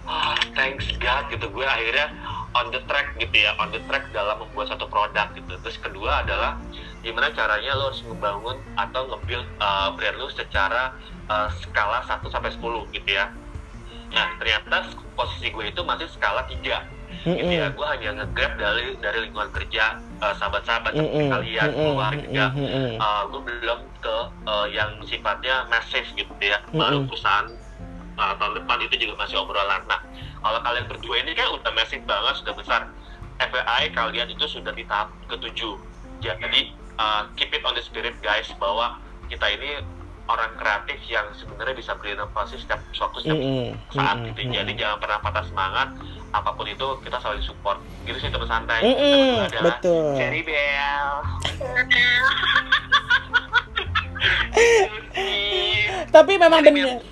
[0.05, 1.47] ah thanks God gitu.
[1.51, 2.11] Gue akhirnya
[2.55, 5.59] on the track gitu ya on the track dalam membuat satu produk gitu.
[5.63, 6.59] Terus kedua adalah
[7.05, 10.97] gimana caranya lo harus membangun atau nge-build uh, brand lo secara
[11.29, 13.29] uh, skala 1 sampai 10 gitu ya?
[14.11, 19.19] Nah ternyata posisi gue itu masih skala 3 gitu ya gue hanya nge-grab dari dari
[19.29, 21.31] lingkungan kerja uh, sahabat-sahabat seperti Mm-mm.
[21.33, 21.81] kalian Mm-mm.
[21.81, 22.45] keluarga.
[22.53, 22.91] Mm-mm.
[23.01, 26.61] uh, gue belum ke uh, yang sifatnya massive gitu ya.
[26.75, 27.09] Baru Mm-mm.
[27.09, 27.49] perusahaan
[28.21, 29.81] uh, tahun depan itu juga masih obrolan.
[29.89, 30.01] Nah
[30.45, 32.83] kalau kalian berdua ini kan udah massive banget sudah besar.
[33.35, 35.75] FYI kalian itu sudah di tahap ketujuh.
[36.23, 39.81] Jadi uh, keep it on the spirit guys bahwa kita ini
[40.25, 43.77] orang kreatif yang sebenarnya bisa berinovasi setiap suatu setiap Mm-mm.
[43.93, 44.33] saat Mm-mm.
[44.33, 45.89] gitu jadi jangan pernah patah semangat
[46.35, 47.79] apa pun itu kita selalu support
[48.09, 50.17] gitu sih teman santai gue adalah betul.
[50.17, 51.09] Cherry Bell
[56.15, 57.03] Tapi memang benar.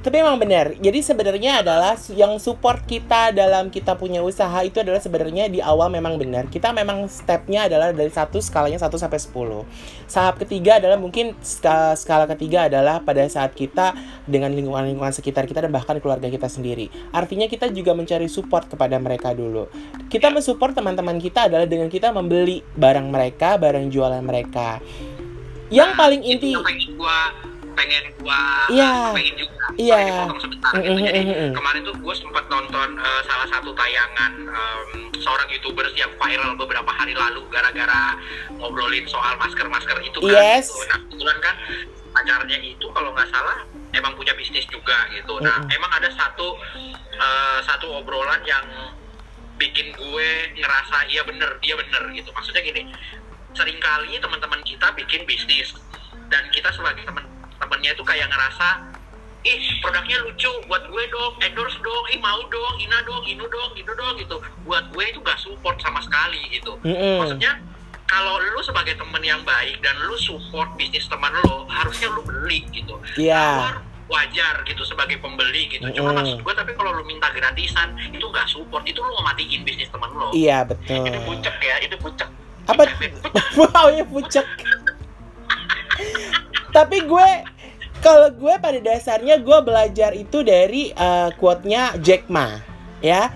[0.00, 0.72] Tapi memang benar.
[0.80, 5.92] Jadi sebenarnya adalah yang support kita dalam kita punya usaha itu adalah sebenarnya di awal
[5.92, 6.48] memang benar.
[6.48, 9.68] Kita memang stepnya adalah dari satu skalanya 1 sampai 10.
[10.08, 13.92] Tahap ketiga adalah mungkin skala, skala ketiga adalah pada saat kita
[14.24, 16.88] dengan lingkungan-lingkungan sekitar kita dan bahkan keluarga kita sendiri.
[17.12, 19.68] Artinya kita juga mencari support kepada mereka dulu.
[20.08, 24.80] Kita mensupport teman-teman kita adalah dengan kita membeli barang mereka, barang jualan mereka.
[25.68, 29.14] Yang paling Itu inti yang pengen gua pengen gua Iya.
[29.14, 29.96] pengen juga Iya.
[29.96, 30.90] Sorry, dipotong sebentar gitu.
[30.90, 31.52] Mm, mm, Jadi mm, mm.
[31.54, 34.88] kemarin tuh gue sempat nonton eh, salah satu tayangan em,
[35.20, 38.18] seorang youtubers yang viral beberapa hari lalu gara-gara
[38.58, 40.32] ngobrolin soal masker-masker itu kan.
[40.32, 40.68] Yes.
[40.68, 40.84] Gitu.
[40.90, 41.54] Nah kebetulan kan
[42.10, 43.62] pacarnya itu kalau nggak salah
[43.94, 45.38] emang punya bisnis juga gitu.
[45.38, 45.76] Nah Mm-mm.
[45.76, 46.58] emang ada satu
[47.14, 48.64] eh, satu obrolan yang
[49.56, 52.32] bikin gue ngerasa iya bener dia bener gitu.
[52.32, 52.90] Maksudnya gini,
[53.52, 55.76] sering kali teman-teman kita bikin bisnis
[56.32, 57.04] dan kita sebagai
[57.60, 58.68] teman-temannya itu kayak ngerasa
[59.40, 63.70] ih produknya lucu buat gue dong endorse dong ih mau dong ina dong inu dong
[63.72, 67.20] gitu dong gitu buat gue itu gak support sama sekali gitu Mm-mm.
[67.20, 67.56] maksudnya
[68.04, 72.64] kalau lu sebagai temen yang baik dan lu support bisnis teman lo harusnya lu beli
[72.72, 73.40] gitu Iya.
[73.40, 73.76] Tawar
[74.10, 76.20] wajar gitu sebagai pembeli gitu cuma Mm-mm.
[76.20, 80.12] maksud gue tapi kalau lu minta gratisan itu gak support itu lu ngematiin bisnis teman
[80.12, 81.00] lo Iya betul.
[81.00, 82.28] itu bucek ya itu bucek
[82.68, 82.86] Apa?
[83.56, 84.46] Wow ya pucek.
[86.70, 87.28] Tapi gue
[88.00, 92.56] kalau gue pada dasarnya gue belajar itu dari eh, quote-nya Jack Ma,
[93.04, 93.28] ya.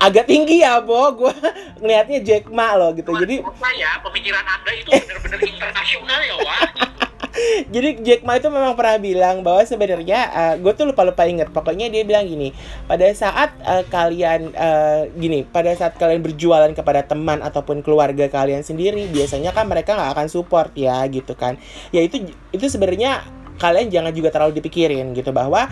[0.00, 1.12] Agak tinggi ya, Bo.
[1.12, 1.34] Gue
[1.84, 3.12] ngelihatnya Jack Ma loh gitu.
[3.12, 6.68] Jadi Menurut saya pemikiran anda itu benar-benar internasional ya Wak
[7.74, 11.48] Jadi Jack Ma itu memang pernah bilang bahwa sebenarnya eh, gue tuh lupa lupa inget.
[11.50, 12.50] Pokoknya dia bilang gini,
[12.86, 18.66] pada saat eh, kalian eh, gini, pada saat kalian berjualan kepada teman ataupun keluarga kalian
[18.66, 21.56] sendiri, biasanya kan mereka nggak akan support ya gitu kan.
[21.94, 23.22] Ya itu itu sebenarnya
[23.60, 25.68] kalian jangan juga terlalu dipikirin gitu bahwa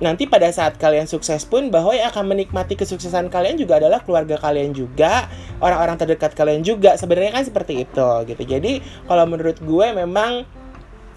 [0.00, 4.40] nanti pada saat kalian sukses pun bahwa yang akan menikmati kesuksesan kalian juga adalah keluarga
[4.40, 5.28] kalian juga
[5.60, 10.48] orang-orang terdekat kalian juga sebenarnya kan seperti itu gitu jadi kalau menurut gue memang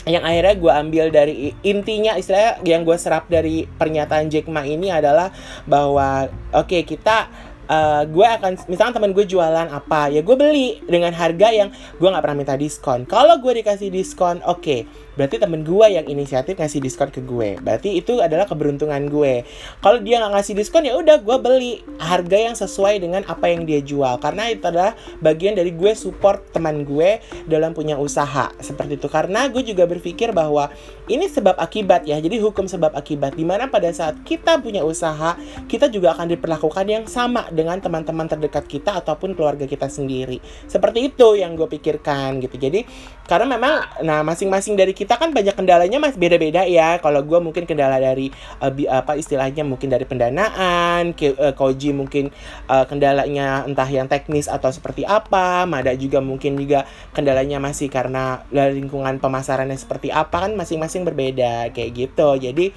[0.04, 4.92] yang akhirnya gue ambil dari intinya istilahnya yang gue serap dari pernyataan Jack Ma ini
[4.92, 5.32] adalah
[5.64, 7.32] bahwa oke kita
[7.72, 12.08] eh, gue akan misalnya teman gue jualan apa ya gue beli dengan harga yang gue
[12.08, 13.08] nggak pernah minta diskon.
[13.08, 17.60] Kalau gue dikasih diskon oke berarti temen gue yang inisiatif ngasih diskon ke gue.
[17.60, 19.44] Berarti itu adalah keberuntungan gue.
[19.84, 21.74] Kalau dia nggak ngasih diskon ya udah gue beli.
[22.00, 24.18] Harga yang sesuai dengan apa yang dia jual.
[24.24, 28.50] Karena itu adalah bagian dari gue support teman gue dalam punya usaha.
[28.64, 29.08] Seperti itu.
[29.12, 30.72] Karena gue juga berpikir bahwa
[31.12, 32.18] ini sebab akibat ya.
[32.18, 33.36] Jadi hukum sebab akibat.
[33.36, 35.36] Di mana pada saat kita punya usaha
[35.68, 40.40] kita juga akan diperlakukan yang sama dengan teman-teman terdekat kita ataupun keluarga kita sendiri.
[40.66, 42.56] Seperti itu yang gue pikirkan gitu.
[42.56, 42.88] Jadi
[43.28, 43.74] karena memang
[44.04, 46.16] nah masing-masing dari kita kan banyak kendalanya mas.
[46.16, 46.98] Beda-beda ya.
[47.04, 48.32] Kalau gue mungkin kendala dari
[48.72, 52.32] bi- apa istilahnya mungkin dari pendanaan Ke- eh, Koji mungkin
[52.68, 58.44] eh, kendalanya entah yang teknis atau seperti apa Mada juga mungkin juga kendalanya masih karena
[58.52, 62.40] lingkungan pemasarannya seperti apa kan masing-masing berbeda kayak gitu.
[62.40, 62.72] Jadi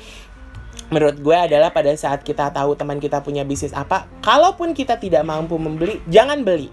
[0.87, 5.27] menurut gue adalah pada saat kita tahu teman kita punya bisnis apa kalaupun kita tidak
[5.27, 6.71] mampu membeli jangan beli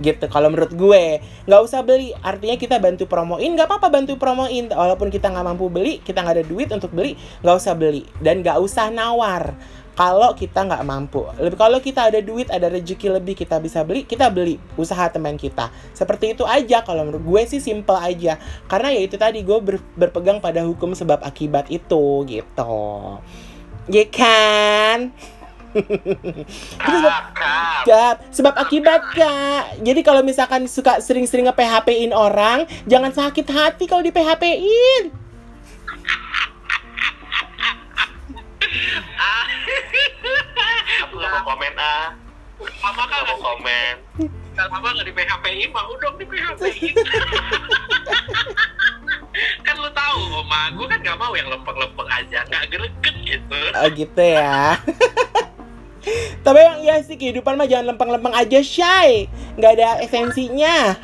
[0.00, 1.20] gitu kalau menurut gue.
[1.48, 4.68] Nggak usah beli artinya kita bantu promoin nggak apa-apa bantu promoin.
[4.68, 8.04] Walaupun kita nggak mampu beli kita nggak ada duit untuk beli nggak usah beli.
[8.20, 9.56] Dan nggak usah nawar.
[9.96, 11.24] Kalau kita nggak mampu.
[11.40, 15.40] Lebih kalau kita ada duit ada rezeki lebih kita bisa beli kita beli usaha teman
[15.40, 15.72] kita.
[15.96, 18.36] Seperti itu aja kalau menurut gue sih simple aja.
[18.68, 22.76] Karena ya itu tadi gue ber- berpegang pada hukum sebab akibat itu gitu.
[23.88, 25.16] Ya kan
[25.76, 29.78] Terus kakak Gap, sebab akibat kak.
[29.84, 35.12] Jadi kalau misalkan suka sering-sering nge-PHP-in orang, jangan sakit hati kalau di PHP-in.
[41.16, 42.12] nggak mau komen ah
[42.84, 43.94] Mama kan nggak mau komen
[44.56, 46.96] Gak apa nggak di PHP-in, mau dong di PHP-in.
[49.68, 53.60] kan lu tahu, Oma, gue kan gak mau yang lempeng-lempeng aja, gak greget gitu.
[53.76, 54.72] Oh gitu ya.
[56.46, 59.26] Tapi emang iya sih kehidupan mah jangan lempeng-lempeng aja shy.
[59.58, 60.94] Nggak ada esensinya.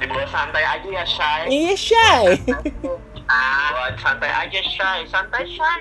[0.00, 2.24] dibawa santai aja ya Shay iya shy.
[3.30, 5.80] Ah, santai aja Shay santai Shay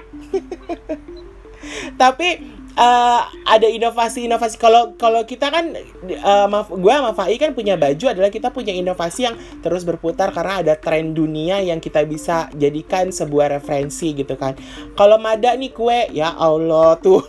[1.97, 4.55] Tapi eh, ada inovasi-inovasi.
[4.55, 5.75] Kalau kalau kita kan
[6.23, 10.63] uh, gue sama Fai kan punya baju adalah kita punya inovasi yang terus berputar karena
[10.63, 14.55] ada tren dunia yang kita bisa jadikan sebuah referensi gitu kan.
[14.95, 17.19] Kalau Mada nih kue ya Allah tuh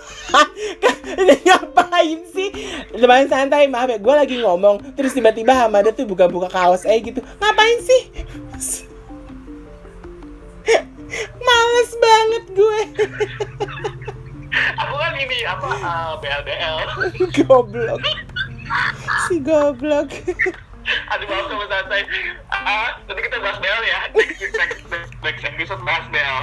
[1.21, 2.49] ini ngapain sih?
[2.95, 7.25] Teman santai maaf ya gue lagi ngomong terus tiba-tiba Hamada tuh buka-buka kaos eh gitu.
[7.41, 8.03] Ngapain sih?
[11.47, 12.81] Males banget gue
[14.51, 16.77] aku kan ini apa uh, BLBL
[17.47, 18.03] goblok.
[19.31, 20.11] Si goblok.
[21.15, 22.03] Aduh maaf sama santai
[22.51, 24.01] ah nanti kita bahas BL ya.
[25.23, 26.39] Next episode bahas BL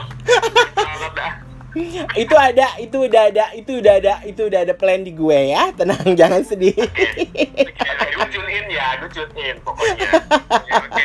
[2.18, 5.70] itu ada itu udah ada itu udah ada itu udah ada plan di gue ya.
[5.76, 6.74] Tenang jangan sedih.
[6.74, 10.10] Oke, gue tune in ya gue tune in pokoknya.
[10.48, 11.04] Oke, oke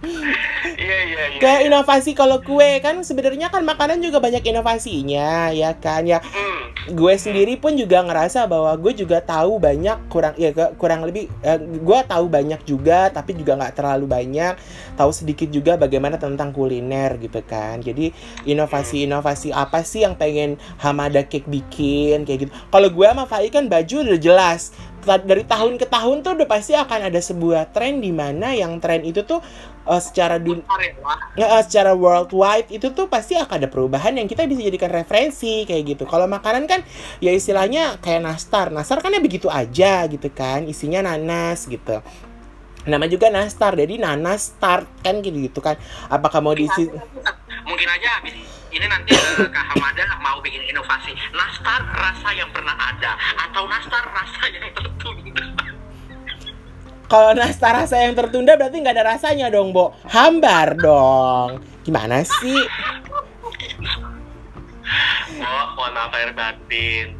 [0.00, 5.76] iya iya iya kayak inovasi kalau kue kan sebenarnya kan makanan juga banyak inovasinya ya
[5.76, 6.24] kan ya.
[6.24, 6.72] Hmm.
[6.80, 11.28] gue sendiri pun juga ngerasa bahwa gue juga tahu banyak kurang ya ke- kurang lebih
[11.44, 14.56] eh, gue tahu banyak juga tapi juga nggak terlalu banyak.
[14.96, 17.84] Tahu sedikit juga bagaimana tentang kuliner gitu kan.
[17.84, 18.10] Jadi
[18.48, 22.52] inovasi-inovasi apa sih yang pengen Hamada Cake bikin kayak gitu.
[22.72, 24.72] Kalau gue sama Fai kan baju udah jelas.
[25.00, 29.00] Dari tahun ke tahun tuh udah pasti akan ada sebuah tren di mana yang tren
[29.00, 29.40] itu tuh
[29.86, 31.18] eh, secara dun Bentar ya, Wak.
[31.38, 35.64] Ya, eh, secara worldwide itu tuh pasti akan ada perubahan yang kita bisa jadikan referensi
[35.64, 36.04] kayak gitu.
[36.04, 36.80] Kalau makanan kan
[37.22, 38.68] ya istilahnya kayak nastar.
[38.74, 42.02] Nastar kan ya begitu aja gitu kan, isinya nanas gitu.
[42.80, 45.76] Nama juga nastar, jadi nanas start kan gitu gitu kan.
[46.08, 46.88] Apakah mau diisi
[47.70, 48.34] mungkin aja habis
[48.70, 54.04] ini nanti eh, Kak Hamada mau bikin inovasi nastar rasa yang pernah ada atau nastar
[54.14, 55.49] rasa yang tertunda
[57.10, 59.90] kalau nastar rasa yang tertunda berarti nggak ada rasanya dong, Bo.
[60.06, 61.58] Hambar dong.
[61.82, 62.62] Gimana sih?
[65.40, 67.14] oh mohon maaf lahir batin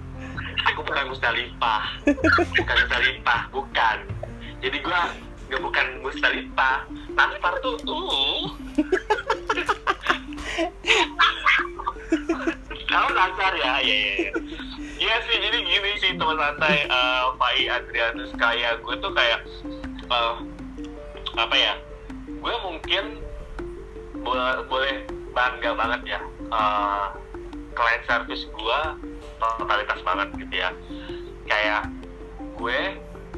[0.66, 1.82] aku bukan Mustalifah
[2.58, 3.98] bukan Mustalifah bukan
[4.60, 5.08] jadi gua
[5.50, 6.84] nggak bukan Mustalifah
[7.16, 8.44] Nastar tuh uh
[12.90, 14.30] Kamu Nastar ya, iya iya.
[14.98, 15.14] iya.
[15.22, 19.46] Sih, jadi gini sih teman santai, eh Fai Adrianus kayak gue tuh kayak
[20.10, 20.34] eh,
[21.38, 21.74] apa ya?
[22.26, 23.22] Gue mungkin
[24.20, 24.94] boleh, boleh
[25.30, 26.20] bangga banget ya.
[26.50, 27.06] eh,
[27.70, 28.78] client service gue
[29.38, 30.70] totalitas banget gitu ya.
[31.46, 31.86] Kayak
[32.58, 32.78] gue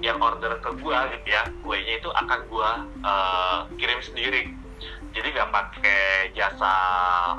[0.02, 2.70] yang order ke gue gitu ya, kuenya itu akan gue
[3.04, 4.42] eh, kirim sendiri.
[5.12, 6.72] Jadi nggak pakai jasa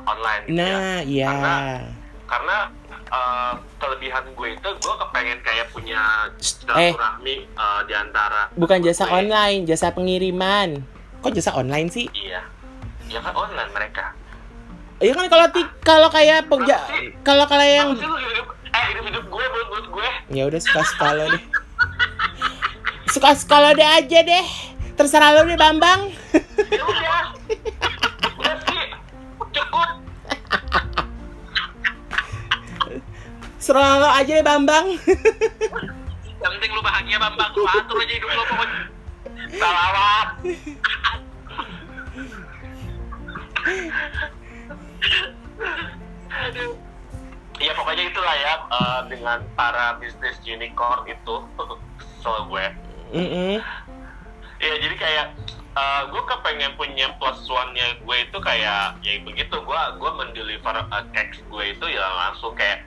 [0.06, 1.28] online gitu ya Nah, iya.
[1.28, 2.03] Karena-
[2.34, 2.58] karena
[3.08, 6.02] uh, kelebihan gue itu gue kepengen kayak punya
[6.34, 6.42] Eh.
[6.42, 10.82] silaturahmi uh, di antara Bukan jasa gue- online, jasa pengiriman.
[11.22, 12.10] Kok jasa online sih?
[12.12, 12.42] iya
[13.06, 14.16] ya kan online mereka
[14.98, 16.80] Iya kan kalau ti- kalau kayak pengja
[17.22, 20.44] kalau kalau yang Apa sih lu hidup eh hidup hidup gue buat buat gue ya
[20.44, 21.44] udah suka suka lo deh.
[23.08, 24.46] Suka suka lo deh aja deh.
[24.94, 26.10] Terserah lo deh Bambang.
[26.68, 27.22] ya udah
[33.64, 34.92] Serah lo aja deh Bambang.
[36.44, 38.80] yang penting lu bahagia bambang lu atur aja hidup lu pokoknya
[39.56, 40.28] salawat
[46.34, 46.76] Aduh.
[47.64, 51.36] Ya pokoknya itulah ya eh, dengan para bisnis unicorn itu
[52.20, 52.66] so gue
[53.16, 53.64] Mm-mm.
[54.60, 55.26] Iya jadi kayak
[55.76, 60.76] uh, gue kepengen punya plus one nya gue itu kayak ya begitu gue gue mendeliver
[60.88, 62.84] uh, cakes gue itu ya langsung kayak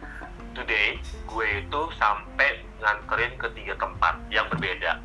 [0.56, 0.96] today
[1.28, 4.96] gue itu sampai nganterin ke tiga tempat yang berbeda.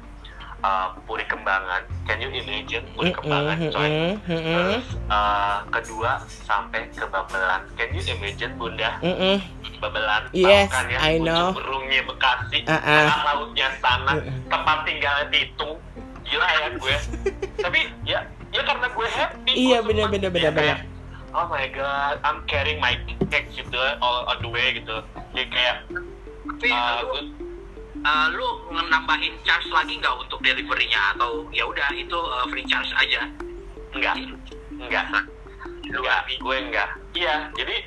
[0.61, 1.81] Uh, Puri Kembangan.
[2.05, 4.15] Can you imagine Puri Kembangan coy?
[4.29, 7.65] terus uh, kedua sampai ke Babelan.
[7.75, 8.95] Can you imagine Bunda.
[9.81, 11.01] Babelan Yes, kan ya?
[11.01, 11.57] I know.
[11.57, 12.61] berungnya Bekasi.
[12.69, 12.77] Ah.
[12.77, 14.13] tengah lautnya sana.
[14.45, 15.81] Tempat tinggalnya Bitung
[16.21, 16.95] gila ya gue.
[17.65, 18.19] Tapi ya
[18.53, 20.79] ya karena gue happy Iya, bener, bener, bener, kayak,
[21.32, 22.96] oh my god I'm carrying my
[23.32, 25.04] cakes gitu all on the way gitu.
[25.36, 25.78] Ya kayak
[26.62, 27.20] tapi uh, lu,
[28.04, 31.15] eh, lu nambahin charge lagi nggak untuk deliverynya?
[31.15, 33.28] Atau ya udah itu eh, free charge aja?
[33.96, 34.15] Enggak
[34.82, 35.06] enggak
[35.91, 37.84] enggak gue enggak iya jadi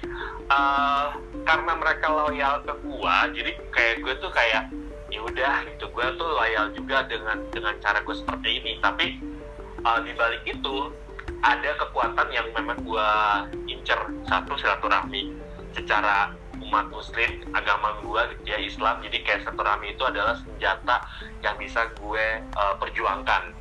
[0.52, 1.16] uh,
[1.48, 4.68] karena mereka loyal ke gue jadi kayak gue tuh kayak
[5.14, 5.86] ya udah gitu.
[5.94, 8.72] Gue tuh loyal juga dengan dengan cara gue seperti ini.
[8.82, 9.22] Tapi
[9.86, 10.90] uh, di balik itu
[11.44, 13.10] ada kekuatan yang memang gue
[13.68, 14.00] incer.
[14.24, 15.36] Satu silaturahmi
[15.76, 16.32] secara
[16.64, 19.04] umat muslim agama gue gitu ya Islam.
[19.04, 21.04] Jadi kayak silaturahmi itu adalah senjata
[21.44, 22.26] yang bisa gue
[22.56, 23.52] uh, perjuangkan.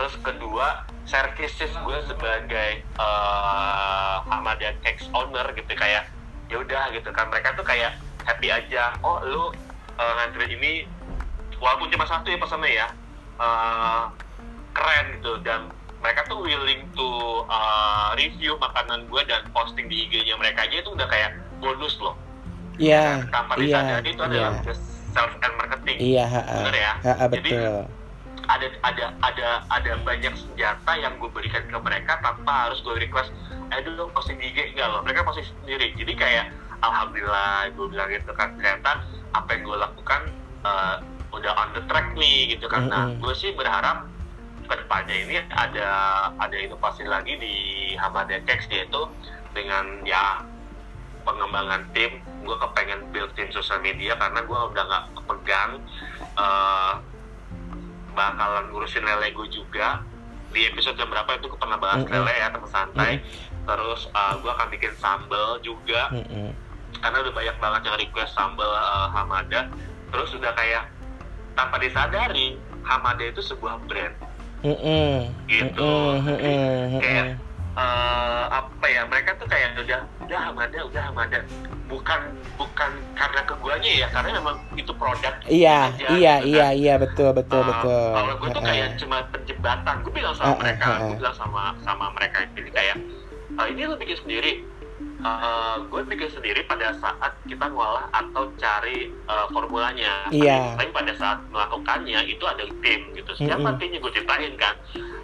[0.00, 6.08] Terus kedua services gue sebagai uh, Hamadan Cakes owner gitu kayak
[6.48, 7.28] ya udah gitu kan.
[7.28, 8.96] Mereka tuh kayak happy aja.
[9.04, 9.52] Oh lu
[10.00, 10.88] uh, ngantri ini
[11.60, 12.88] walaupun cuma satu ya pesannya ya.
[13.36, 14.08] Uh,
[14.72, 15.36] keren gitu.
[15.44, 17.08] Dan mereka tuh willing to
[17.48, 22.16] uh, review makanan gue dan posting di IG-nya mereka aja itu udah kayak bonus loh
[22.76, 24.64] Iya, tanpa iya, disadari itu adalah iya.
[24.68, 24.84] just
[25.16, 26.56] self and marketing Iya, ha, ha.
[26.60, 26.92] Bener ya?
[27.00, 27.88] Ha, Jadi, betul.
[28.46, 33.34] ada ada ada ada banyak senjata yang gue berikan ke mereka tanpa harus gue request
[33.74, 36.46] eh dulu posting di IG enggak loh mereka posting sendiri jadi kayak
[36.78, 39.02] alhamdulillah gue bilang gitu kan ternyata
[39.34, 40.22] apa yang gue lakukan
[40.62, 40.96] eh,
[41.34, 43.18] udah on the track nih gitu kan nah Mm-mm.
[43.18, 44.06] gue sih berharap
[44.66, 45.88] ke depannya ini ada
[46.36, 47.54] ada inovasi lagi di
[47.96, 49.06] Hamada Cakes yaitu
[49.54, 50.42] dengan ya
[51.22, 52.22] pengembangan tim.
[52.46, 55.82] Gue kepengen build tim sosial media karena gue udah nggak pegang
[56.38, 56.92] eh,
[58.14, 60.02] bakalan ngurusin lele gue juga.
[60.54, 62.14] Di episode yang berapa itu gue pernah bahas Mm-mm.
[62.14, 63.12] lele ya teman santai.
[63.66, 66.10] Terus gue akan bikin sambal juga.
[66.10, 66.52] Mm-mm.
[66.96, 69.60] karena udah banyak banget yang request sambal eh, Hamada.
[70.10, 70.84] Terus udah kayak
[71.58, 72.56] tanpa disadari
[72.86, 74.14] Hamada itu sebuah brand
[74.66, 75.10] Mm-mm.
[75.46, 75.78] Gitu.
[75.78, 76.26] Mm-mm.
[76.26, 76.98] Mm-mm.
[76.98, 77.26] Kayak,
[77.78, 81.38] eh, apa ya mereka tuh kayak udah udah Hamada udah Hamada
[81.86, 82.20] bukan
[82.58, 86.74] bukan karena ke guanya ya karena memang itu produk Iya, aja, iya, gitu iya, kan.
[86.74, 88.06] iya, betul, betul, Uh, betul.
[88.10, 89.94] Kalau gue tuh kayak cuma penjembatan.
[90.02, 91.06] Gue bilang sama ah, mereka, ah, ah.
[91.06, 92.96] gue bilang sama sama mereka jadi kayak
[93.54, 94.52] "Ah, ini lo bikin sendiri.
[95.16, 100.28] Uh, gue bikin sendiri pada saat kita ngolah atau cari uh, formulanya.
[100.28, 100.76] Iya.
[100.76, 103.32] Tapi, pada saat melakukannya itu ada tim gitu.
[103.34, 103.80] Siapa Mm-mm.
[103.80, 104.74] timnya gue ceritain kan.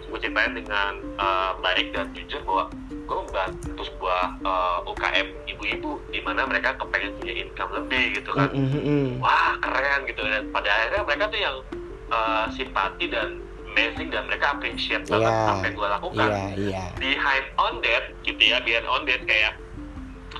[0.09, 6.19] Gue ceritain dengan uh, baik dan jujur bahwa gue membantu sebuah uh, UKM ibu-ibu di
[6.23, 9.05] mana mereka kepengen punya income lebih gitu kan Mm-mm, mm-mm.
[9.19, 11.55] wah keren gitu dan pada akhirnya mereka tuh yang
[12.07, 13.43] uh, simpati dan
[13.75, 15.51] amazing dan mereka appreciate banget Iya.
[15.51, 16.83] apa yang gue lakukan Iya, iya.
[16.95, 19.51] behind on that gitu ya behind on that kayak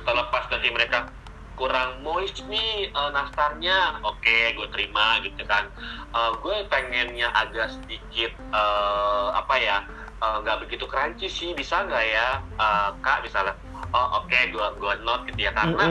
[0.04, 1.08] terlepas dari mereka
[1.54, 4.02] kurang moist nih uh, nastarnya.
[4.02, 5.70] Oke gue terima gitu kan.
[6.14, 9.76] Uh, gue pengennya agak sedikit uh, apa ya
[10.18, 11.50] uh, nggak begitu crunchy sih.
[11.54, 13.22] Bisa nggak ya uh, kak?
[13.22, 13.54] Misalnya
[13.94, 15.54] oh oke gue gue note gitu ya.
[15.54, 15.86] Karena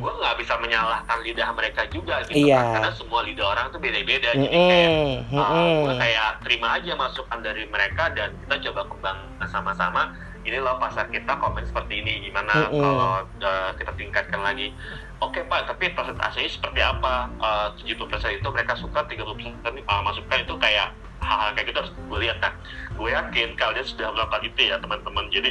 [0.00, 2.56] gue nggak bisa menyalahkan lidah mereka juga gitu Iya.
[2.56, 2.72] kan.
[2.80, 4.32] Karena semua lidah orang tuh beda-beda.
[4.32, 4.90] Jadi kayak
[5.36, 9.18] uh, gue kayak terima aja masukan dari mereka dan kita coba kembang
[9.52, 10.08] sama-sama
[10.42, 12.82] ini loh pasar kita komen seperti ini gimana Mm-mm.
[12.82, 14.74] kalau uh, kita tingkatkan lagi.
[15.22, 17.30] Oke pak tapi persentasenya seperti apa?
[17.38, 20.90] Uh, 70% itu mereka suka 30% uh, masukan itu kayak
[21.22, 22.36] hal-hal kayak gitu harus gue lihat.
[22.42, 22.52] Kan
[22.98, 25.30] gue yakin kalian sudah melakukan itu ya teman-teman.
[25.30, 25.50] Jadi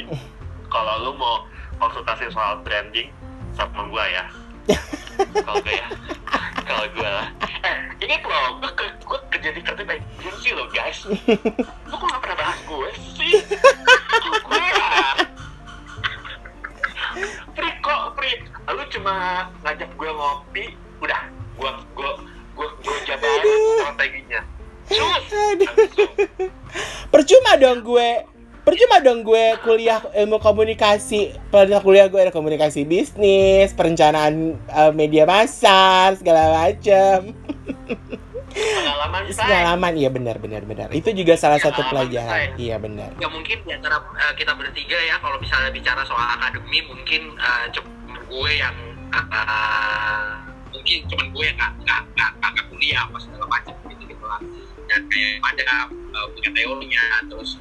[0.68, 1.48] kalau lu mau
[1.80, 3.08] konsultasi soal branding
[3.56, 4.24] sama gue ya.
[5.40, 5.88] Kalau gue ya.
[6.62, 7.12] Kalau gue
[7.62, 8.70] eh ingat loh gue,
[9.06, 10.98] gue kerja di kreatif agency loh guys
[29.22, 31.32] Gue kuliah ilmu komunikasi.
[31.48, 37.32] Pada kuliah gue ada komunikasi bisnis Perencanaan eh, media massa Segala macam
[38.52, 40.88] pengalaman Pengalaman, iya benar benar benar.
[40.92, 42.36] Itu juga salah satu Pengalaman pelajaran.
[42.36, 42.48] saya.
[42.60, 43.10] Iya benar.
[43.16, 47.32] Ya mungkin di antara eh, kita bertiga ya kalau misalnya bicara soal akademi mungkin
[47.72, 47.88] cuma
[48.28, 48.76] gue yang
[49.08, 50.26] eh,
[50.72, 54.40] mungkin cuma gue yang nggak nggak nggak kuliah apa segala macam gitu gitu lah.
[54.84, 57.56] Dan kayak ada eh, punya teorinya terus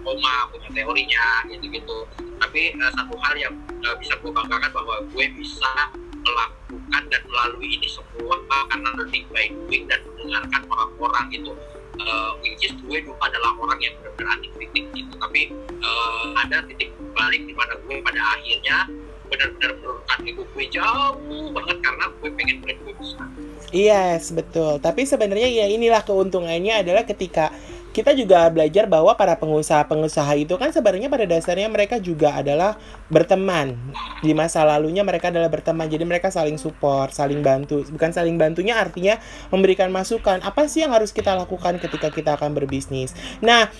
[0.00, 1.98] eh, Oma punya teorinya gitu gitu
[2.40, 5.72] tapi eh, satu hal yang eh, bisa gue banggakan bahwa gue bisa
[6.20, 8.36] melakukan dan melalui ini semua
[8.68, 11.52] karena learning by doing dan mendengarkan orang-orang gitu.
[12.00, 15.12] Uh, which is gue dulu adalah orang yang benar-benar anti kritik gitu.
[15.20, 15.52] Tapi
[15.84, 18.88] uh, ada titik balik di mana gue pada akhirnya
[19.30, 23.28] benar-benar menurunkan ego gue jauh banget karena gue pengen brand gue besar
[23.70, 24.82] Yes, betul.
[24.82, 27.54] Tapi sebenarnya ya inilah keuntungannya adalah ketika
[27.90, 32.78] kita juga belajar bahwa para pengusaha-pengusaha itu kan sebenarnya pada dasarnya mereka juga adalah
[33.10, 33.74] berteman.
[34.22, 35.90] Di masa lalunya mereka adalah berteman.
[35.90, 37.82] Jadi mereka saling support, saling bantu.
[37.90, 39.18] Bukan saling bantunya artinya
[39.50, 40.38] memberikan masukan.
[40.42, 43.14] Apa sih yang harus kita lakukan ketika kita akan berbisnis?
[43.42, 43.70] Nah,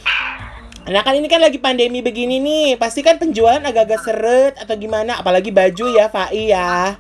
[0.89, 5.21] Nah kan ini kan lagi pandemi begini nih, pasti kan penjualan agak-agak seret atau gimana,
[5.21, 6.97] apalagi baju ya, Fai ya.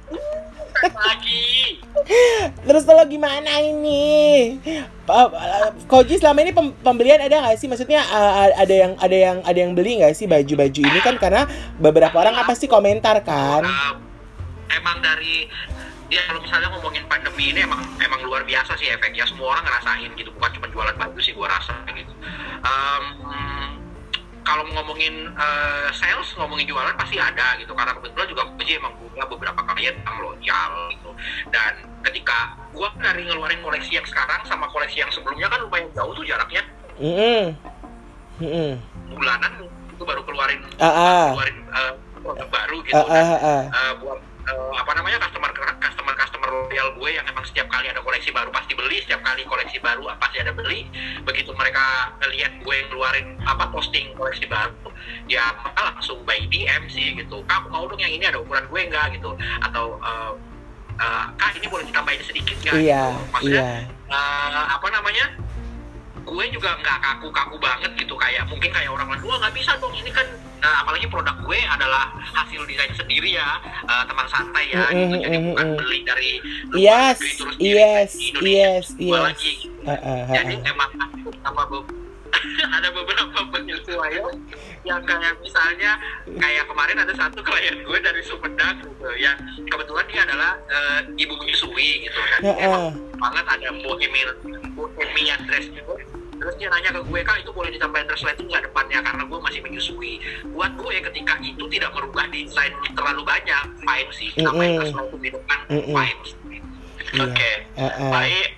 [0.81, 1.76] lagi
[2.66, 4.57] Terus lo gimana ini?
[5.85, 7.68] Koji selama ini pem- pembelian ada nggak sih?
[7.68, 8.01] Maksudnya
[8.57, 11.45] ada yang ada yang ada yang beli nggak sih baju-baju ini kan karena
[11.76, 13.68] beberapa orang kan pasti komentar kan.
[14.70, 15.45] Emang dari
[16.11, 20.11] ya kalau misalnya ngomongin pandemi ini emang emang luar biasa sih efeknya semua orang ngerasain
[20.18, 22.12] gitu bukan cuma jualan baju sih gua rasa gitu.
[22.66, 23.04] Um,
[24.42, 27.70] kalau ngomongin eh, sales, ngomongin jualan pasti ada gitu.
[27.70, 31.11] Karena kebetulan juga Koji emang punya beberapa klien yang loyal gitu.
[31.54, 36.12] Dan ketika gua dari ngeluarin koleksi yang sekarang sama koleksi yang sebelumnya kan lumayan jauh
[36.16, 36.62] tuh jaraknya
[37.00, 37.56] Mm-mm.
[38.40, 38.72] Mm-mm.
[39.12, 39.52] bulanan
[39.92, 41.26] itu baru keluarin Ah, ah.
[41.32, 43.62] keluarin eh, produk baru gitu Ah, dan ah, ah.
[43.68, 44.18] eh, buat
[44.51, 48.51] eh, apa namanya customer customer customer loyal gue yang emang setiap kali ada koleksi baru
[48.51, 50.90] pasti beli setiap kali koleksi baru pasti ada beli.
[51.22, 54.74] Begitu mereka lihat gue ngeluarin apa posting koleksi baru
[55.30, 57.46] ya mereka langsung by DM sih gitu.
[57.46, 59.34] Kak aku mau dong yang ini ada ukuran gue enggak gitu.
[59.62, 60.32] Atau eh,
[60.98, 62.74] eh, kak ini boleh ditambahin sedikit nggak?
[62.76, 63.32] Iya, gitu.
[63.32, 64.14] maksudnya iya.
[64.14, 65.26] eh, apa namanya
[66.31, 69.91] gue juga nggak kaku-kaku banget gitu kayak mungkin kayak orang lain wah nggak bisa dong
[69.99, 70.26] ini kan
[70.62, 75.20] eh, apalagi produk gue adalah hasil desain sendiri ya eh, teman santai ya gitu Mm-mm,
[75.26, 75.81] jadi bukan mm-mm.
[75.83, 76.31] beli dari
[76.70, 79.24] luar Yes, negeri terus yes, di Indonesia yes, yes.
[79.26, 79.78] lagi gitu.
[79.83, 80.70] Ah, ah, ah, jadi ah.
[80.70, 80.91] emang
[81.43, 81.99] sama be-
[82.78, 84.35] ada beberapa penyesuaian
[84.87, 85.99] yang kayak misalnya
[86.39, 89.35] kayak kemarin ada satu klien gue dari Sumedang gitu yang
[89.66, 92.85] kebetulan dia adalah eh, ibu menyusui gitu dan Ah, dia emang
[93.18, 94.31] banget ada bohemian
[94.72, 95.93] bohemian dress gitu
[96.41, 99.38] terus dia nanya ke gue kak itu boleh ditambahin dress lighting nggak depannya karena gue
[99.38, 100.12] masih menyusui
[100.51, 104.80] buat gue ketika itu tidak merubah desain terlalu banyak fine sih tambahin Mm-mm.
[104.80, 105.95] dress lighting di depan Mm-mm.
[105.95, 106.20] fine
[107.11, 107.26] Iya.
[107.26, 108.11] Oke, Ah, ah.
[108.12, 108.49] baik.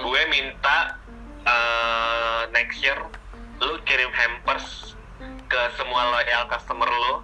[0.00, 0.96] Gue minta
[1.44, 2.96] eh, next year
[3.60, 4.96] lu kirim hampers
[5.44, 7.20] ke semua loyal customer lu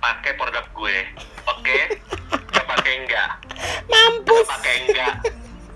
[0.00, 0.96] pakai produk gue.
[1.44, 2.00] Oke?
[2.54, 3.28] Gak pakai enggak?
[3.44, 4.46] Gak Mampus.
[4.48, 5.14] pakai enggak?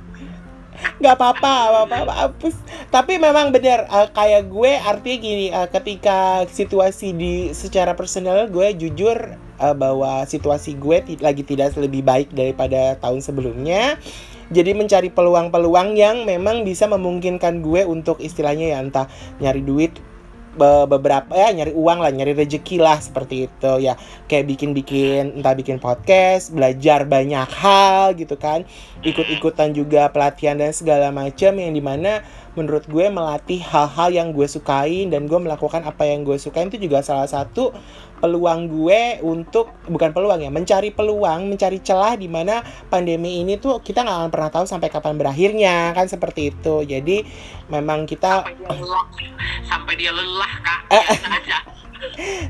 [0.98, 1.54] nggak apa-apa,
[1.86, 2.56] apa-apa, mampus.
[2.90, 8.74] Tapi memang benar eh, kayak gue artinya gini, eh, ketika situasi di secara personal gue
[8.74, 14.02] jujur eh, bahwa situasi gue lagi tidak lebih baik daripada tahun sebelumnya.
[14.52, 19.08] Jadi mencari peluang-peluang yang memang bisa memungkinkan gue untuk istilahnya ya entah
[19.40, 19.96] nyari duit
[20.58, 23.96] beberapa ya nyari uang lah nyari rezeki lah seperti itu ya.
[24.28, 28.68] Kayak bikin-bikin entah bikin podcast belajar banyak hal gitu kan.
[29.02, 32.22] Ikut-ikutan juga pelatihan dan segala macam yang di mana
[32.54, 36.84] menurut gue melatih hal-hal yang gue sukain dan gue melakukan apa yang gue sukain itu
[36.84, 37.72] juga salah satu
[38.22, 43.82] peluang gue untuk bukan peluang ya mencari peluang mencari celah di mana pandemi ini tuh
[43.82, 46.86] kita nggak akan pernah tahu sampai kapan berakhirnya kan seperti itu.
[46.86, 47.26] Jadi
[47.72, 49.06] memang kita sampai dia lelah
[49.66, 50.80] sampai dia lelah kak.
[50.92, 51.06] Eh.
[51.42, 51.58] aja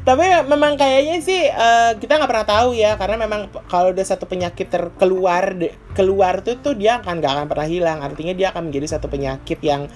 [0.07, 4.25] tapi memang kayaknya sih eh, kita nggak pernah tahu ya karena memang kalau udah satu
[4.25, 5.53] penyakit terkeluar
[5.91, 7.99] keluar tuh tuh dia akan nggak akan pernah hilang.
[7.99, 9.91] Artinya dia akan menjadi satu penyakit yang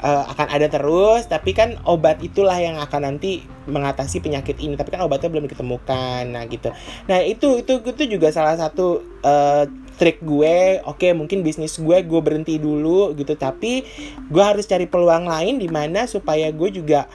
[0.00, 1.28] eh, akan ada terus.
[1.28, 4.74] Tapi kan obat itulah yang akan nanti mengatasi penyakit ini.
[4.74, 6.32] Tapi kan obatnya belum ditemukan.
[6.32, 6.72] Nah gitu.
[7.06, 9.64] Nah itu itu itu juga salah satu eh,
[10.00, 10.80] trik gue.
[10.88, 13.36] Oke mungkin bisnis gue gue berhenti dulu gitu.
[13.36, 13.84] Tapi
[14.32, 17.06] gue harus cari peluang lain di mana supaya gue juga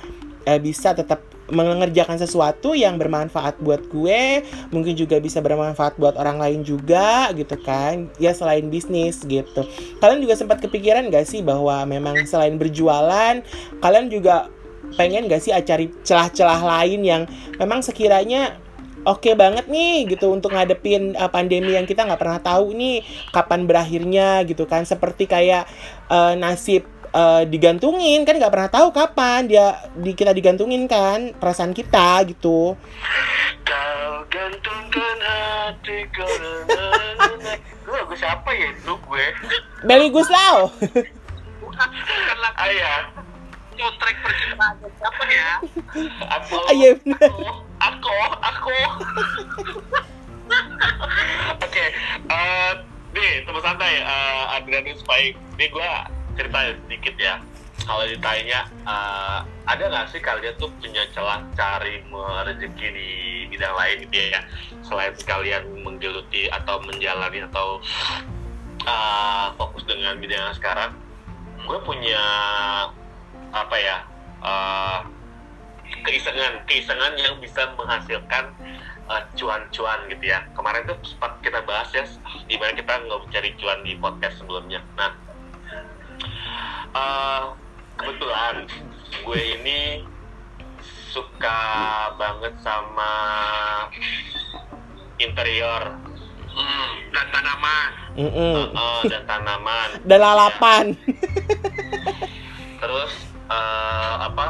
[0.45, 6.37] eh, bisa tetap mengerjakan sesuatu yang bermanfaat buat gue mungkin juga bisa bermanfaat buat orang
[6.39, 8.09] lain juga gitu kan.
[8.21, 9.65] Ya selain bisnis gitu.
[9.99, 13.41] Kalian juga sempat kepikiran gak sih bahwa memang selain berjualan
[13.81, 14.49] kalian juga
[14.97, 17.21] pengen gak sih cari celah-celah lain yang
[17.61, 18.57] memang sekiranya
[19.07, 22.99] oke banget nih gitu untuk ngadepin uh, pandemi yang kita nggak pernah tahu nih
[23.31, 24.83] kapan berakhirnya gitu kan.
[24.83, 25.69] Seperti kayak
[26.11, 31.73] uh, nasib uh, digantungin kan nggak pernah tahu kapan dia di kita digantungin kan perasaan
[31.73, 32.73] kita gitu.
[33.65, 36.25] Kau gantungkan hatiku
[37.85, 38.69] Gue lagu siapa ya?
[38.73, 39.25] Itu gue.
[39.85, 40.73] Beli Guslau
[41.79, 42.99] bukan lagu Ayah
[43.79, 45.51] soundtrack percintaan siapa ya?
[46.35, 46.55] Aku.
[46.67, 47.31] Ah, iya bener.
[47.79, 48.77] Aku Aku.
[51.63, 51.85] Oke
[52.27, 52.71] eh,
[53.13, 55.91] Nih teman santai eh, Adrianus Baik Nih gue
[56.39, 57.35] cerita sedikit ya.
[57.83, 61.99] Kalau ditanya eh, ada nggak sih kalian tuh punya celah cari
[62.47, 63.09] rezeki di
[63.51, 64.41] bidang lain gitu ya?
[64.87, 67.83] Selain kalian menggeluti atau menjalani atau
[68.87, 70.95] eh, fokus dengan bidang yang sekarang
[71.59, 72.23] gue punya
[73.51, 73.97] apa ya
[74.47, 74.99] eh,
[76.07, 78.55] keisengan keisengan yang bisa menghasilkan
[79.33, 80.45] cuan-cuan gitu ya.
[80.53, 82.05] Kemarin tuh sempat kita bahas ya
[82.45, 84.85] gimana kita nggak mencari cuan di podcast sebelumnya.
[84.93, 85.28] Nah
[86.95, 87.43] eh,
[87.99, 88.55] kebetulan
[89.25, 89.81] gue ini
[91.09, 91.59] suka
[92.15, 93.13] banget sama
[95.19, 95.97] interior
[96.53, 97.89] hmm, dan tanaman.
[98.15, 98.57] Mm-mm.
[98.73, 99.89] eh, dan tanaman.
[100.09, 100.85] Dan lalapan.
[102.79, 103.11] Terus
[103.49, 104.47] eh, apa?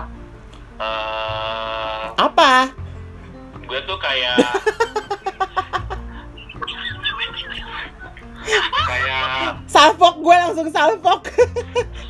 [0.79, 2.51] Eh apa?
[3.69, 4.33] gue tuh kayak
[8.89, 11.29] kayak salfok gue langsung salfok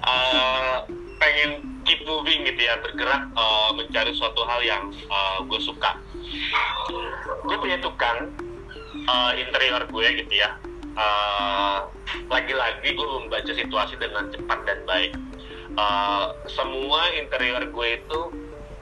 [0.00, 0.76] eh,
[1.16, 1.50] pengen
[1.84, 4.82] keep moving gitu ya bergerak eh, mencari suatu hal yang
[5.44, 5.96] gue suka.
[7.44, 8.30] Gue punya tukang
[8.94, 10.50] eh, interior gue gitu ya.
[10.90, 11.78] Eh,
[12.26, 15.12] lagi-lagi gue membaca situasi dengan cepat dan baik.
[15.70, 18.20] Eh, semua interior gue itu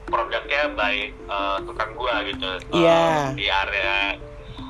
[0.09, 2.49] produknya by eh, tukang gue gitu.
[2.73, 3.01] Eh, Iya.
[3.33, 3.97] di area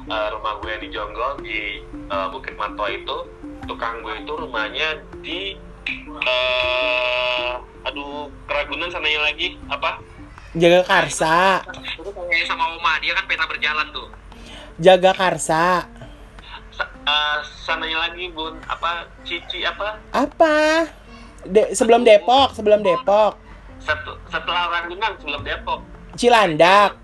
[0.09, 3.17] eh, rumah gue yang di Jonggol di eh, Bukit Mantua itu
[3.65, 4.89] tukang gue itu rumahnya
[5.21, 5.53] di
[6.21, 7.49] eh
[7.81, 9.99] aduh keragunan sananya lagi apa?
[10.51, 11.61] Jaga karsa.
[11.93, 14.09] Itu kayak sama Oma, dia kan peta berjalan tuh.
[14.77, 15.85] jaga karsa.
[16.71, 19.99] Sa- eh, sananya lagi bun apa cici apa?
[20.09, 20.87] Apa?
[21.43, 23.35] De- sebelum Depok sebelum Depok.
[23.77, 25.79] Set- setelah Ragunan sebelum Depok.
[26.15, 26.95] Cilandak.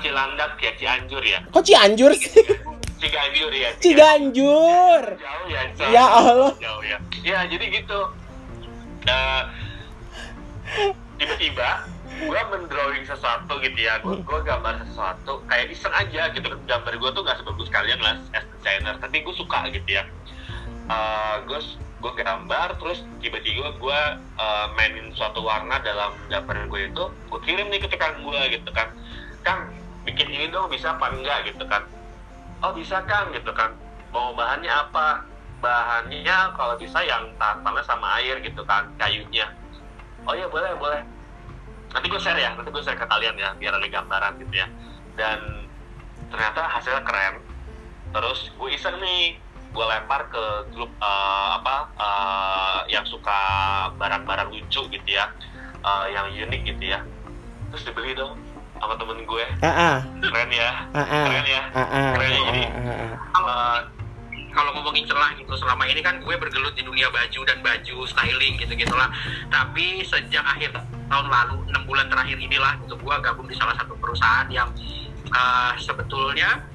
[0.00, 1.38] Cilandak ya Cianjur ya.
[1.46, 2.40] Kok Cianjur sih
[3.00, 5.04] Ciganjur ya Ciganjur.
[5.16, 5.88] Jauh ya jauh.
[5.88, 6.52] Ya Allah.
[6.60, 6.98] jauh ya.
[7.24, 8.00] Ya jadi gitu.
[9.08, 9.42] Eh,
[11.16, 11.88] tiba-tiba
[12.20, 14.04] gue mendrawing sesuatu gitu ya.
[14.04, 16.52] Gue gambar sesuatu kayak iseng aja gitu.
[16.68, 19.00] Gambar gue tuh gak sebagus kalian lah as designer.
[19.00, 20.04] Tapi gue suka gitu ya.
[21.48, 21.60] Gue
[22.00, 24.00] gue gambar terus tiba-tiba gue
[24.36, 28.68] eh, mainin suatu warna dalam gambar gue itu gue kirim nih ke tukang gue gitu
[28.76, 28.92] kan.
[29.40, 29.72] Kang
[30.04, 31.48] bikin ini dong bisa apa enggak?
[31.48, 31.80] gitu kan
[32.60, 33.72] oh bisa kang gitu kan.
[34.12, 35.24] Mau bahannya apa?
[35.60, 39.48] Bahannya kalau bisa yang panas sama air gitu kan kayunya.
[40.24, 41.00] Oh iya boleh boleh.
[41.90, 44.68] Nanti gue share ya nanti gue share ke kalian ya biar ada gambaran gitu ya.
[45.16, 45.68] Dan
[46.32, 47.34] ternyata hasilnya keren.
[48.10, 49.36] Terus gue iseng nih
[49.70, 50.44] gue lempar ke
[50.74, 53.40] grup eh, apa eh, yang suka
[54.00, 55.28] barang-barang lucu gitu ya.
[55.80, 57.04] Eh, yang unik gitu ya.
[57.70, 58.49] Terus dibeli dong
[58.80, 59.44] sama temen gue.
[59.60, 59.96] Ah ah.
[60.24, 60.70] Keren ya.
[60.96, 61.24] Ah ah.
[61.28, 61.62] Keren ya.
[61.76, 62.10] Ah ah.
[62.16, 63.12] Keren ya jadi eh,
[64.50, 68.58] Kalau ngomongin celah gitu, selama ini kan gue bergelut di dunia baju dan baju styling
[68.58, 69.06] gitu gitulah.
[69.46, 70.74] Tapi sejak akhir
[71.06, 74.66] tahun lalu, enam bulan terakhir inilah, gitu gue gabung di salah satu perusahaan yang
[75.30, 76.66] eh, sebetulnya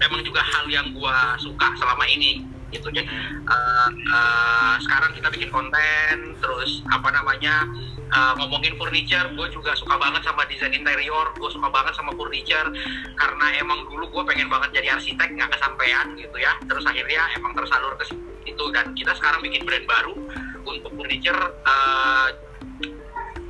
[0.00, 2.88] memang juga hal yang gue suka selama ini gitu.
[2.88, 3.06] Jadi
[3.46, 7.68] eh, eh, sekarang kita bikin konten terus apa namanya
[8.10, 12.72] eh, ngomongin furniture gue juga suka banget sama desain interior gue suka banget sama furniture
[13.14, 16.56] karena emang dulu gue pengen banget jadi arsitek nggak kesampaian gitu ya.
[16.64, 20.16] Terus akhirnya emang tersalur ke situ dan kita sekarang bikin brand baru
[20.66, 22.28] untuk furniture eh,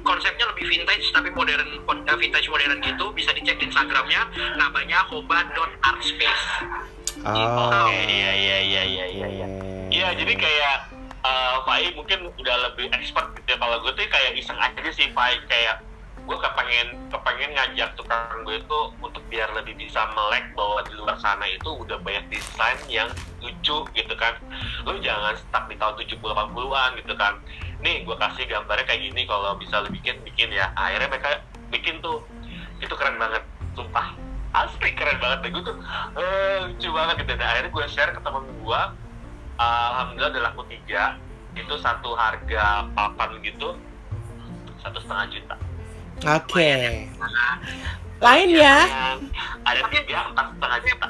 [0.02, 1.78] konsepnya lebih vintage tapi modern
[2.18, 4.26] vintage modern gitu bisa dicek di instagramnya
[4.58, 6.44] namanya hoba.artspace
[7.20, 7.88] oh.
[7.90, 9.26] Iya iya iya iya iya.
[9.28, 9.46] Iya,
[9.92, 10.76] Iya, jadi kayak
[11.22, 13.58] eh Fai mungkin udah lebih expert gitu ya.
[13.60, 15.84] Kalau gue tuh kayak iseng aja sih Fai kayak
[16.22, 21.18] gue kepengen kepengen ngajak tukang gue itu untuk biar lebih bisa melek bahwa di luar
[21.18, 23.10] sana itu udah banyak desain yang
[23.44, 24.34] lucu gitu kan.
[24.88, 27.36] Lu jangan stuck di tahun 70 80-an gitu kan.
[27.84, 30.72] Nih gue kasih gambarnya kayak gini kalau bisa lu bikin bikin ya.
[30.74, 32.24] Akhirnya mereka bikin tuh.
[32.82, 33.44] Itu keren banget
[33.76, 35.38] sumpah asli keren banget.
[35.44, 35.76] Deh gue tuh
[36.16, 37.32] eh, lucu banget gitu.
[37.36, 38.80] Dan akhirnya gue share ke temen gue
[39.60, 41.16] alhamdulillah udah laku tiga.
[41.52, 43.76] Itu satu harga papan gitu.
[44.80, 45.56] Satu setengah juta.
[46.22, 47.06] Oke.
[47.18, 47.54] Nah,
[48.22, 48.86] lain ya.
[49.66, 51.06] ada tiga empat setengah juta.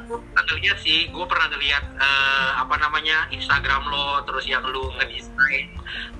[0.62, 5.66] Lihat sih, gue pernah ngeliat eh, apa namanya Instagram lo, terus yang lu ngedesain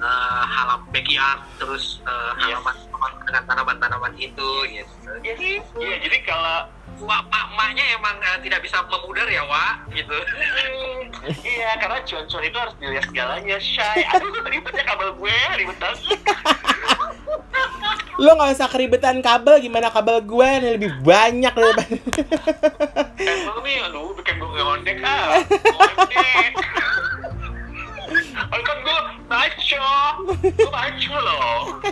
[0.03, 2.92] eh, halam backyard, terus eh, Yes.
[3.03, 5.11] Halaman dengan tanaman-tanaman itu, gitu.
[5.27, 5.35] iya
[5.83, 6.71] iya jadi kalau
[7.03, 10.15] Wah, mak maknya emang eh, tidak bisa memudar ya, Wak, gitu.
[11.43, 13.59] iya karena cuan-cuan itu harus dilihat segalanya.
[13.59, 15.99] Shy aduh ribetnya kabel gue ribet banget
[18.23, 20.47] lo nggak usah keribetan kabel gimana kabel gue?
[20.47, 21.83] Yang lebih banyak daripada
[23.19, 25.43] emang nih aduh bikin gue ngondek ah.
[25.43, 26.53] Ngondek
[28.53, 29.91] Oh kan gue maco
[30.39, 31.83] gue maco loh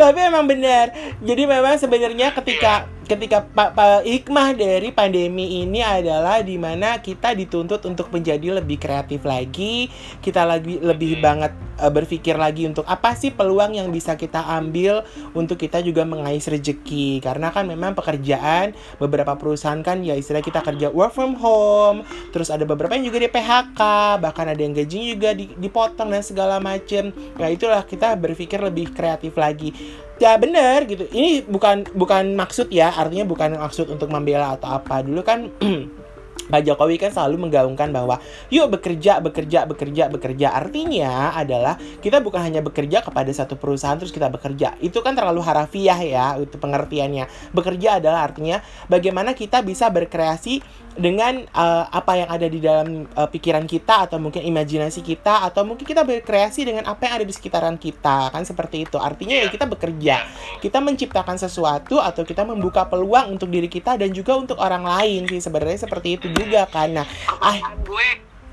[0.00, 0.90] tapi emang benar.
[1.20, 7.34] Jadi memang sebenarnya ketika ketika pa- pa- hikmah dari pandemi ini adalah di mana kita
[7.34, 9.90] dituntut untuk menjadi lebih kreatif lagi
[10.22, 15.02] kita lagi lebih banget eh, berpikir lagi untuk apa sih peluang yang bisa kita ambil
[15.34, 17.18] untuk kita juga mengais rezeki.
[17.22, 22.48] Karena kan memang pekerjaan beberapa perusahaan kan ya istilah kita kerja work from home terus
[22.48, 23.80] ada beberapa yang juga di PHK
[24.22, 27.10] bahkan ada yang gajinya juga di- dipotong dan segala macem.
[27.36, 29.74] Ya itulah kita berpikir lebih kreatif lagi
[30.22, 35.02] ya bener gitu ini bukan bukan maksud ya artinya bukan maksud untuk membela atau apa
[35.02, 35.50] dulu kan
[36.42, 38.18] Pak Jokowi kan selalu menggaungkan bahwa
[38.50, 40.48] yuk bekerja, bekerja, bekerja, bekerja.
[40.50, 44.74] Artinya adalah kita bukan hanya bekerja kepada satu perusahaan terus kita bekerja.
[44.82, 47.54] Itu kan terlalu harafiah ya, itu pengertiannya.
[47.54, 48.58] Bekerja adalah artinya
[48.90, 50.60] bagaimana kita bisa berkreasi
[50.92, 55.64] dengan uh, apa yang ada di dalam uh, pikiran kita atau mungkin imajinasi kita atau
[55.64, 59.00] mungkin kita berkreasi dengan apa yang ada di sekitaran kita kan seperti itu.
[59.00, 60.24] Artinya ya kita bekerja.
[60.60, 65.24] Kita menciptakan sesuatu atau kita membuka peluang untuk diri kita dan juga untuk orang lain
[65.28, 65.40] sih.
[65.40, 67.08] Sebenarnya seperti itu juga karena
[67.40, 68.08] ah gue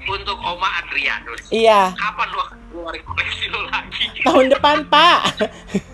[0.08, 1.44] untuk Oma Adrianus?
[1.52, 1.94] Iya.
[1.94, 4.04] Kapan lo keluarin koleksi lo lagi?
[4.24, 5.20] Tahun depan pak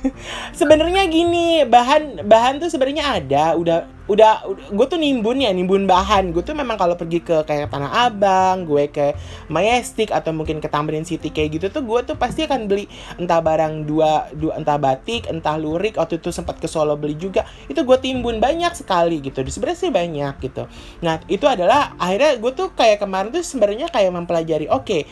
[0.56, 6.30] sebenarnya gini bahan bahan tuh sebenarnya ada udah udah, gue tuh nimbun ya nimbun bahan.
[6.30, 9.18] Gue tuh memang kalau pergi ke kayak tanah abang gue ke
[9.50, 12.86] Majestic atau mungkin ke Tamrin City kayak gitu tuh gue tuh pasti akan beli
[13.18, 15.98] entah barang dua, dua entah batik entah lurik.
[15.98, 17.50] Waktu itu sempat ke Solo beli juga.
[17.66, 19.42] Itu gue timbun banyak sekali gitu.
[19.42, 20.70] Sebenarnya sih banyak gitu.
[21.02, 25.10] Nah itu adalah akhirnya gue tuh kayak kemarin tuh sebenarnya kayak mempelajari oke okay,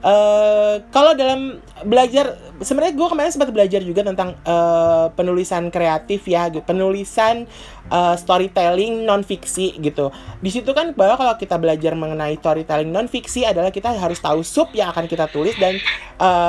[0.00, 6.48] Uh, kalau dalam belajar sebenarnya gue kemarin sempat belajar juga tentang uh, penulisan kreatif ya
[6.64, 7.44] penulisan
[7.92, 10.08] uh, storytelling non fiksi gitu.
[10.40, 14.40] Di situ kan bahwa kalau kita belajar mengenai storytelling non fiksi adalah kita harus tahu
[14.40, 15.76] sub yang akan kita tulis dan
[16.16, 16.48] uh,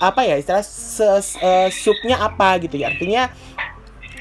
[0.00, 0.64] apa ya istilah
[1.68, 2.96] subnya apa gitu ya.
[2.96, 3.28] Artinya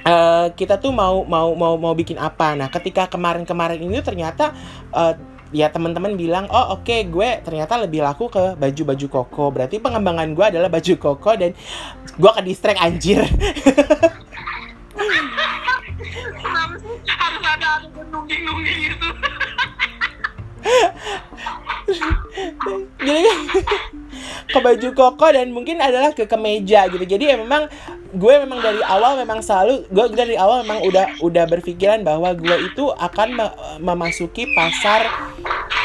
[0.04, 2.60] uh, kita tuh mau mau mau mau bikin apa.
[2.60, 4.52] Nah ketika kemarin-kemarin ini ternyata
[4.92, 5.16] uh,
[5.50, 9.46] ya teman-teman bilang oh oke okay, gue ternyata lebih laku ke baju-baju koko.
[9.50, 11.52] Berarti pengembangan gue adalah baju koko dan
[12.18, 13.22] gue ke distract anjir.
[17.10, 17.70] Harus ada
[18.10, 19.08] nungging-nungging gitu?
[23.00, 23.32] Jadi
[24.50, 27.06] ke baju koko dan mungkin adalah ke kemeja gitu.
[27.06, 27.70] Jadi ya memang
[28.10, 32.74] gue memang dari awal memang selalu gue dari awal memang udah udah berpikiran bahwa gue
[32.74, 33.38] itu akan
[33.78, 35.06] memasuki pasar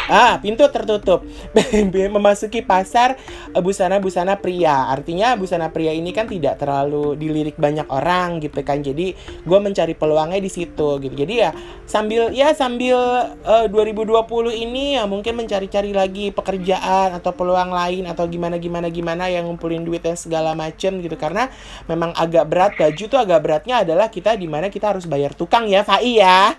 [0.08, 1.24] ah pintu tertutup.
[2.16, 3.16] Memasuki pasar
[3.56, 4.92] busana-busana pria.
[4.92, 8.84] Artinya busana pria ini kan tidak terlalu dilirik banyak orang gitu kan.
[8.84, 11.14] Jadi gue mencari peluangnya di situ gitu.
[11.14, 11.50] Jadi ya
[11.88, 12.96] sambil ya sambil
[13.44, 18.88] eh, uh, 2020 ini ya mungkin mencari-cari lagi pekerjaan atau peluang lain atau gimana gimana
[18.90, 21.14] gimana yang ngumpulin duit dan segala macem gitu.
[21.14, 21.48] Karena
[21.86, 25.68] memang agak berat baju tuh agak beratnya adalah kita di mana kita harus bayar tukang
[25.68, 26.56] ya Fai ya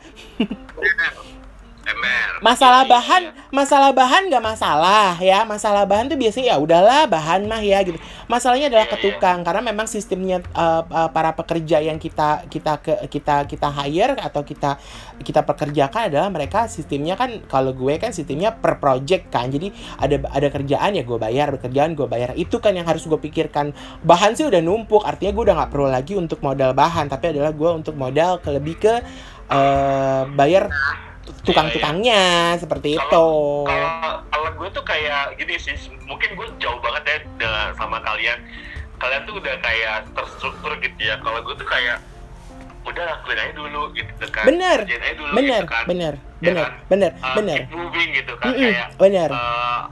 [2.42, 3.24] masalah bahan
[3.54, 5.46] masalah bahan nggak masalah ya.
[5.46, 8.02] Masalah bahan tuh biasanya ya udahlah bahan mah ya gitu.
[8.26, 12.94] Masalahnya adalah ke tukang karena memang sistemnya uh, uh, para pekerja yang kita kita ke
[13.08, 14.82] kita kita hire atau kita
[15.22, 19.48] kita pekerjakan adalah mereka sistemnya kan kalau gue kan sistemnya per project kan.
[19.54, 19.70] Jadi
[20.02, 22.34] ada ada kerjaan ya gue bayar kerjaan gue bayar.
[22.34, 23.72] Itu kan yang harus gue pikirkan.
[24.02, 27.08] Bahan sih udah numpuk artinya gue udah nggak perlu lagi untuk modal bahan.
[27.08, 28.94] Tapi adalah gue untuk modal ke lebih ke
[29.50, 30.70] uh, bayar
[31.46, 32.62] tukang-tukangnya iya, iya.
[32.62, 33.28] seperti kalo, itu.
[33.70, 33.94] Kalau
[34.30, 38.40] kalau gue tuh kayak gini sih, mungkin gue jauh banget ya sama kalian.
[39.02, 41.18] Kalian tuh udah kayak terstruktur gitu ya.
[41.22, 42.00] Kalau gue tuh kayak
[42.86, 44.46] udah lakuin aja dulu gitu kan.
[44.46, 44.80] Bener.
[44.86, 45.62] Dulu, bener.
[45.62, 45.86] Gitu kan.
[45.90, 46.14] Bener.
[46.42, 46.66] Ya bener.
[46.66, 46.74] Kan?
[46.90, 47.12] Bener.
[47.18, 47.60] Uh, bener.
[47.66, 48.62] Keep moving gitu kan mm -mm.
[48.62, 48.88] kayak.
[49.02, 49.30] Bener.
[49.34, 49.84] Uh,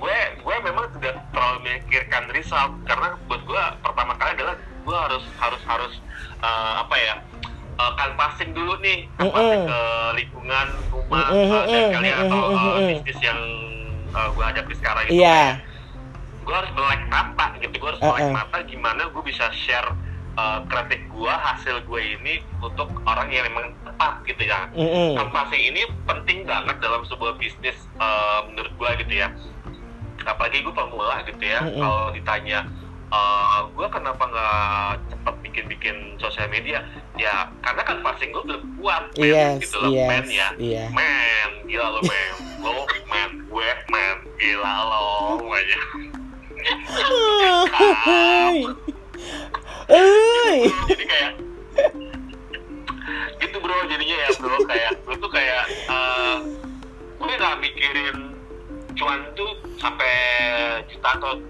[0.00, 5.24] gue gue memang tidak terlalu memikirkan result karena buat gue pertama kali adalah gue harus
[5.36, 5.92] harus harus
[6.40, 7.14] uh, apa ya
[7.80, 9.72] uh, canvassing dulu nih canvassing mm -hmm.
[9.72, 9.80] ke
[10.20, 11.52] lingkungan rumah mm -hmm.
[11.56, 13.40] uh, dan kalian atau uh, bisnis yang
[14.12, 15.56] uh, gue hadapi sekarang itu yeah.
[16.44, 18.16] gue harus melek mata gitu gue harus uh -uh.
[18.16, 19.88] melek mata gimana gue bisa share
[20.36, 25.10] uh, kreatif gue hasil gue ini untuk orang yang memang tepat gitu ya mm -hmm.
[25.16, 29.28] canvassing ini penting banget dalam sebuah bisnis uh, menurut gue gitu ya
[30.28, 32.68] apalagi gue pemula gitu ya mm kalau ditanya
[33.10, 36.86] uh, gue kenapa nggak cepet bikin-bikin sosial media?
[37.18, 39.90] Ya karena kan passing gue udah kuat men yes, gitu loh.
[39.92, 40.48] yes, men ya.
[40.56, 40.88] yeah.
[40.94, 42.34] men gila lo men.
[42.62, 44.16] Lo men gue men.
[44.40, 45.04] Gila lo
[45.52, 45.80] aja
[50.90, 51.32] jadi kayak
[53.40, 54.56] gitu bro jadinya ya bro.
[54.68, 56.44] Kayak gue tuh kayak uh,
[57.16, 58.36] gue nggak mikirin
[58.94, 60.12] cuan tuh sampai
[60.92, 61.40] juta atau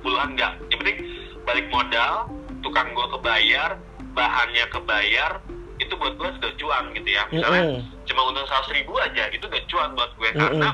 [0.00, 0.98] puluhan enggak yang penting
[1.44, 2.28] balik modal
[2.60, 3.70] tukang gue kebayar
[4.12, 5.32] bahannya kebayar
[5.80, 8.04] itu buat gue sudah cuan gitu ya misalnya mm -hmm.
[8.04, 10.42] cuma untung seratus ribu aja itu udah cuan buat gue mm -hmm.
[10.44, 10.70] karena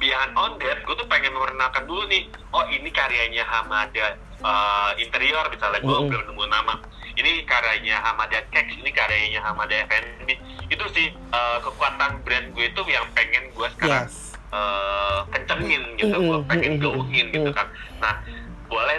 [0.00, 2.24] behind on that gue tuh pengen memperkenalkan dulu nih
[2.56, 6.08] oh ini karyanya Hamada uh, interior misalnya gue mm -hmm.
[6.08, 6.74] belum nemu nama
[7.20, 10.28] ini karyanya Hamada Cakes ini karyanya Hamada F&B
[10.72, 14.40] itu sih uh, kekuatan brand gue itu yang pengen gue sekarang yes.
[14.56, 16.28] uh, kencengin gitu mm -hmm.
[16.32, 16.84] gue pengen mm -hmm.
[16.88, 17.68] gaungin gitu kan
[18.00, 18.14] nah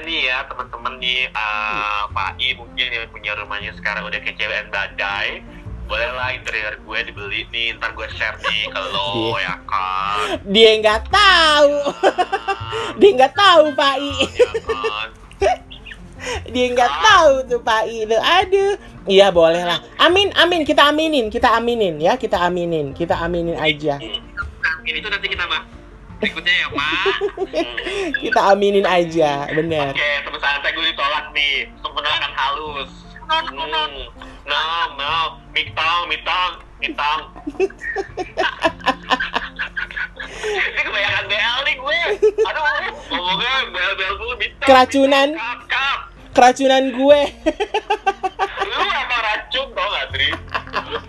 [0.03, 5.41] nih ya teman-teman nih uh, Pak I mungkin yang punya rumahnya sekarang udah kecewean badai
[5.85, 9.43] boleh lah interior gue dibeli nih ntar gue share nih ke lo Iya.
[9.43, 10.15] ya kan
[10.47, 11.73] Dia nggak tahu.
[12.95, 14.11] Dia nggak tahu Pak I.
[14.15, 15.09] ya kan
[16.47, 17.97] Dia nggak tahu tuh Pak I.
[18.07, 18.73] Tuh, Aduh.
[19.09, 19.83] Iya boleh lah.
[19.99, 20.61] Amin, amin.
[20.63, 22.15] Kita aminin, kita aminin ya.
[22.15, 23.97] Kita aminin, kita aminin aja.
[24.85, 25.65] Ini tuh nanti kita bahas
[26.21, 27.17] berikutnya ya, Mak.
[28.21, 29.97] Kita aminin aja, bener.
[29.97, 31.65] Oke, teman santai gue ditolak nih.
[31.81, 32.91] Penolakan halus.
[33.25, 33.81] No, no, no.
[33.89, 34.05] Hmm.
[34.45, 34.61] No,
[34.95, 35.41] no.
[35.51, 37.19] Mitang, mitang, mitang.
[40.41, 41.99] Ini kebanyakan BL nih gue.
[42.45, 42.63] Aduh,
[43.13, 44.67] ngomongnya BL-BL dulu mitang.
[44.69, 45.29] Keracunan.
[45.37, 45.99] Kap, kap.
[46.31, 47.21] Keracunan gue.
[48.63, 50.31] Lu emang racun tau gak, Dri?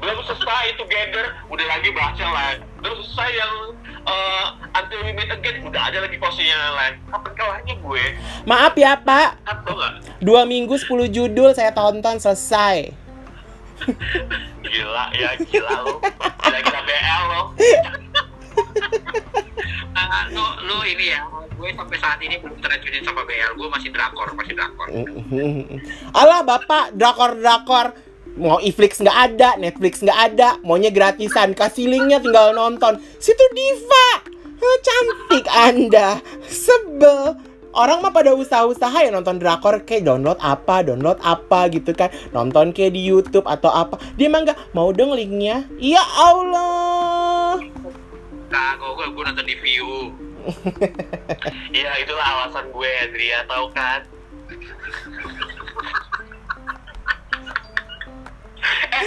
[0.02, 2.58] Belum selesai together, udah lagi baca lain.
[2.82, 3.54] Belum selesai yang
[4.02, 6.94] uh, Until We Meet Again, udah ada lagi posisinya yang lain.
[7.06, 8.04] Kapan kalahnya gue?
[8.42, 9.28] Maaf ya Pak.
[9.46, 9.92] Tau gak?
[10.18, 12.90] Dua minggu 10 judul saya tonton selesai.
[14.62, 15.96] Gila ya, gila lu.
[16.42, 17.42] Gila-gila BL lo.
[19.92, 23.52] Ah, lu, lu ini ya, gue sampai saat ini belum teracunin sama BL.
[23.60, 24.88] Gue masih drakor, masih drakor.
[26.20, 27.92] Alah bapak, drakor-drakor.
[28.40, 32.96] Mau Iflix nggak ada, Netflix nggak ada Maunya gratisan, kasih linknya tinggal nonton.
[33.20, 34.08] Situ diva.
[34.62, 36.16] Eh, Cantik anda.
[36.48, 37.36] Sebel.
[37.72, 42.12] Orang mah pada usaha-usaha ya nonton drakor kayak download apa, download apa gitu kan.
[42.32, 43.96] Nonton kayak di Youtube atau apa.
[44.16, 45.68] Dia mah nggak, mau dong linknya.
[45.80, 47.60] Ya Allah
[48.52, 50.12] Nah, gue, gue, gue nonton di view.
[51.72, 54.04] Iya, itulah alasan gue, Adria, tau kan?
[58.92, 59.04] eh,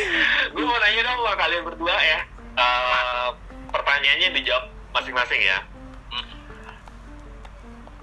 [0.50, 2.26] gue mau nanya dong sama kalian berdua ya.
[2.58, 3.30] Eh,
[3.70, 4.66] pertanyaannya dijawab
[4.98, 5.62] masing-masing ya.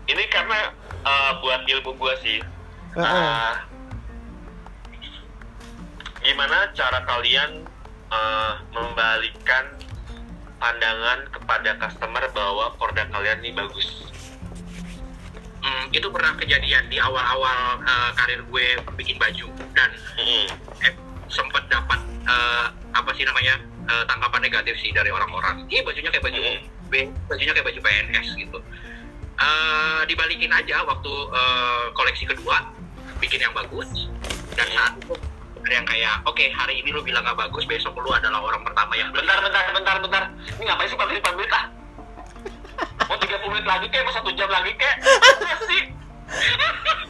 [0.06, 0.70] Ini karena
[1.02, 2.38] eh, buat ilmu gue sih.
[2.94, 3.52] Eh,
[6.22, 7.66] gimana cara kalian
[8.14, 9.74] eh, membalikan
[10.62, 14.06] pandangan kepada customer bahwa produk kalian ini bagus?
[15.62, 20.46] Hmm, itu pernah kejadian di awal-awal eh, karir gue bikin baju dan Mm-mm.
[20.86, 20.94] eh,
[21.26, 23.58] sempat dapat eh, apa sih namanya
[23.90, 25.66] eh, tanggapan negatif sih dari orang-orang.
[25.66, 26.62] Iya bajunya kayak baju Hmm.
[26.92, 28.58] B, bajunya kayak baju PNS gitu.
[29.42, 32.62] Eh, dibalikin aja waktu eh, koleksi kedua
[33.22, 33.86] bikin yang bagus
[34.58, 35.14] dan saat itu
[35.64, 39.10] yang kayak oke hari ini lu bilang gak bagus besok lu adalah orang pertama yang.
[39.10, 40.22] Bentar, bentar, bentar, bentar.
[40.52, 41.64] Ini ngapain sih pabrik pabrik lah?
[43.04, 44.94] Mau 30 menit lagi kek, mau satu jam lagi kek?
[45.02, 45.82] Apa sih?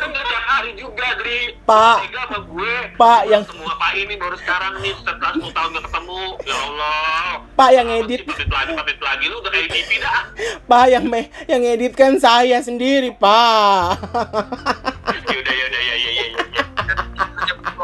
[0.02, 1.54] Tiap hari juga, Dri.
[1.62, 1.96] Pak.
[2.02, 2.74] Tega sama gue.
[2.98, 6.22] Pak, yang- Semua Pak ini baru sekarang nih, setelah 10 tahun gak ketemu.
[6.42, 7.30] Ya Allah.
[7.54, 9.24] Pak yang edit Pabrik lagi, pabrik lagi.
[9.30, 10.20] Lu udah kayak TV dah.
[10.66, 14.00] Pak yang me yang edit kan saya sendiri Pak
[15.22, 16.24] Yaudah, yaudah, ya, ya, ya,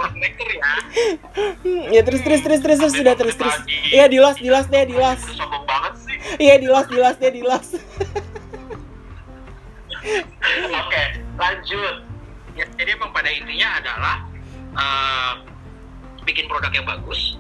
[0.05, 0.11] ya.
[0.15, 0.73] Maker ya.
[1.95, 3.57] ya terus terus terus terus terus sudah terus terus
[3.91, 6.17] iya di lost di lost deh di lost Lu sombong banget sih.
[6.39, 7.73] iya di lost di lost deh di lost
[10.69, 11.05] Oke,
[11.37, 11.95] lanjut.
[12.57, 14.17] Ya, jadi emang pada intinya adalah
[14.73, 15.33] eh,
[16.25, 17.37] bikin produk yang bagus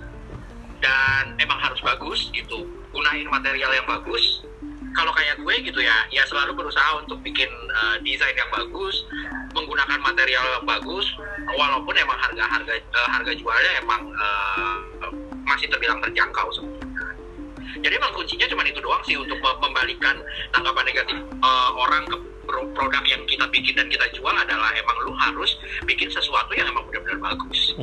[0.79, 4.47] dan emang harus bagus gitu gunain material yang bagus
[4.99, 9.07] kalau kayak gue gitu ya ya selalu berusaha untuk bikin eh, desain yang bagus
[9.55, 11.07] menggunakan material yang bagus
[11.55, 12.75] walaupun emang harga harga
[13.07, 15.09] harga jualnya emang eh,
[15.47, 17.15] masih terbilang terjangkau sebenarnya.
[17.79, 20.19] Jadi emang kuncinya cuma itu doang sih untuk mem- membalikan
[20.51, 24.97] tanggapan negatif eh, orang ke pro- produk yang kita bikin dan kita jual adalah emang
[25.07, 25.55] lu harus
[25.87, 27.79] bikin sesuatu yang emang benar-benar bagus.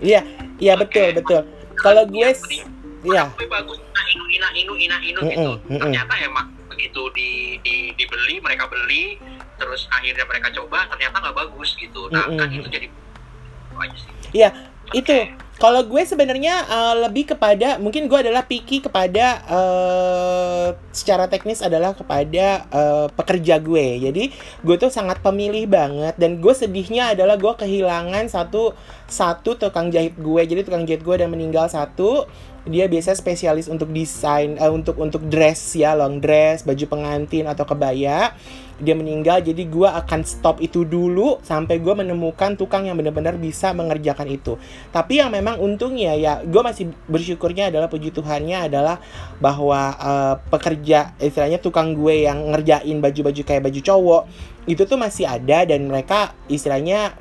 [0.00, 0.24] iya
[0.56, 1.44] iya betul betul.
[1.76, 2.64] Kalau gue s-
[3.02, 5.52] iya Gue bagus, ina inu, ina inu, ina inu Mm-mm, gitu.
[5.68, 5.80] mm-mm.
[5.82, 7.30] Ternyata emang begitu di,
[7.60, 9.20] di, dibeli, mereka beli,
[9.56, 12.08] terus akhirnya mereka coba, ternyata nggak bagus gitu.
[12.08, 12.58] Nah, kan Mm-mm.
[12.62, 14.12] itu jadi itu aja sih.
[14.32, 14.50] iya
[14.94, 15.12] itu
[15.56, 21.96] kalau gue sebenarnya eh, lebih kepada mungkin gue adalah picky kepada eh, secara teknis adalah
[21.96, 24.24] kepada eh, pekerja gue jadi
[24.62, 28.76] gue tuh sangat pemilih banget dan gue sedihnya adalah gue kehilangan satu
[29.10, 32.28] satu tukang jahit gue jadi tukang jahit gue udah meninggal satu
[32.66, 37.62] dia biasa spesialis untuk desain eh, untuk untuk dress ya long dress baju pengantin atau
[37.62, 38.34] kebaya.
[38.76, 43.72] Dia meninggal jadi gue akan stop itu dulu sampai gue menemukan tukang yang benar-benar bisa
[43.72, 44.60] mengerjakan itu.
[44.92, 49.00] Tapi yang memang untungnya ya gue masih bersyukurnya adalah puji Tuhannya adalah
[49.40, 54.22] bahwa eh, pekerja istilahnya tukang gue yang ngerjain baju-baju kayak baju cowok
[54.66, 57.14] itu tuh masih ada dan mereka istilahnya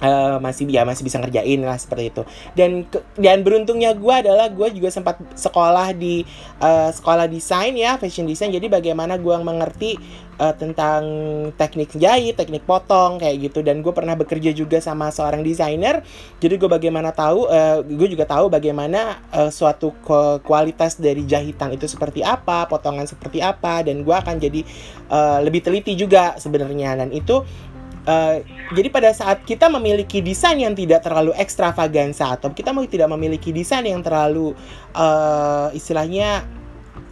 [0.00, 2.22] eh, masih ya masih bisa ngerjain lah seperti itu.
[2.56, 6.24] Dan ke- dan beruntungnya gue adalah gue juga sempat sekolah di
[6.60, 8.50] eh, sekolah desain ya fashion design.
[8.52, 10.00] Jadi bagaimana gue mengerti
[10.40, 11.02] eh, tentang
[11.54, 13.60] teknik jahit teknik potong kayak gitu.
[13.60, 16.00] Dan gue pernah bekerja juga sama seorang desainer.
[16.40, 17.46] Jadi gue bagaimana tahu
[17.84, 23.44] gue juga tahu bagaimana eh, suatu ku- kualitas dari jahitan itu seperti apa potongan seperti
[23.44, 23.84] apa.
[23.84, 24.60] Dan gue akan jadi
[25.12, 26.96] eh, lebih teliti juga sebenarnya.
[27.04, 27.44] Dan itu
[28.06, 28.44] eh,
[28.76, 33.84] jadi pada saat kita memiliki desain yang tidak terlalu ekstravaganza atau kita tidak memiliki desain
[33.84, 34.52] yang terlalu
[34.94, 36.59] eh, istilahnya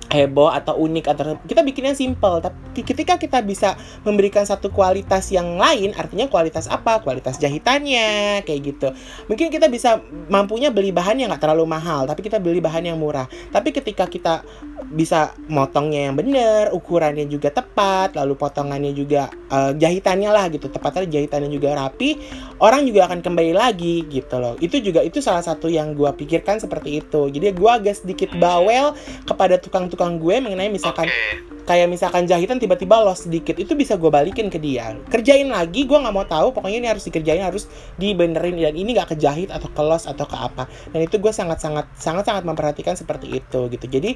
[0.09, 5.61] heboh atau unik atau kita bikinnya simple tapi ketika kita bisa memberikan satu kualitas yang
[5.61, 7.01] lain artinya kualitas apa?
[7.05, 8.89] Kualitas jahitannya kayak gitu.
[9.29, 10.01] Mungkin kita bisa
[10.33, 13.29] mampunya beli bahan yang nggak terlalu mahal tapi kita beli bahan yang murah.
[13.53, 14.41] Tapi ketika kita
[14.89, 21.05] bisa motongnya yang benar ukurannya juga tepat lalu potongannya juga eh, jahitannya lah gitu tepatnya
[21.05, 22.17] jahitannya juga rapi
[22.63, 24.55] orang juga akan kembali lagi gitu loh.
[24.59, 27.31] Itu juga itu salah satu yang gua pikirkan seperti itu.
[27.31, 28.95] Jadi gua agak sedikit bawel
[29.27, 31.67] kepada tukang-tukang gue mengenai misalkan Oke.
[31.67, 34.95] kayak misalkan jahitan tiba-tiba loss sedikit itu bisa gue balikin ke dia.
[35.11, 37.67] Kerjain lagi gue nggak mau tahu pokoknya ini harus dikerjain harus
[37.99, 40.71] dibenerin dan ini nggak kejahit atau ke loss atau ke apa.
[40.95, 43.87] Dan itu gue sangat sangat sangat sangat memperhatikan seperti itu gitu.
[43.91, 44.15] Jadi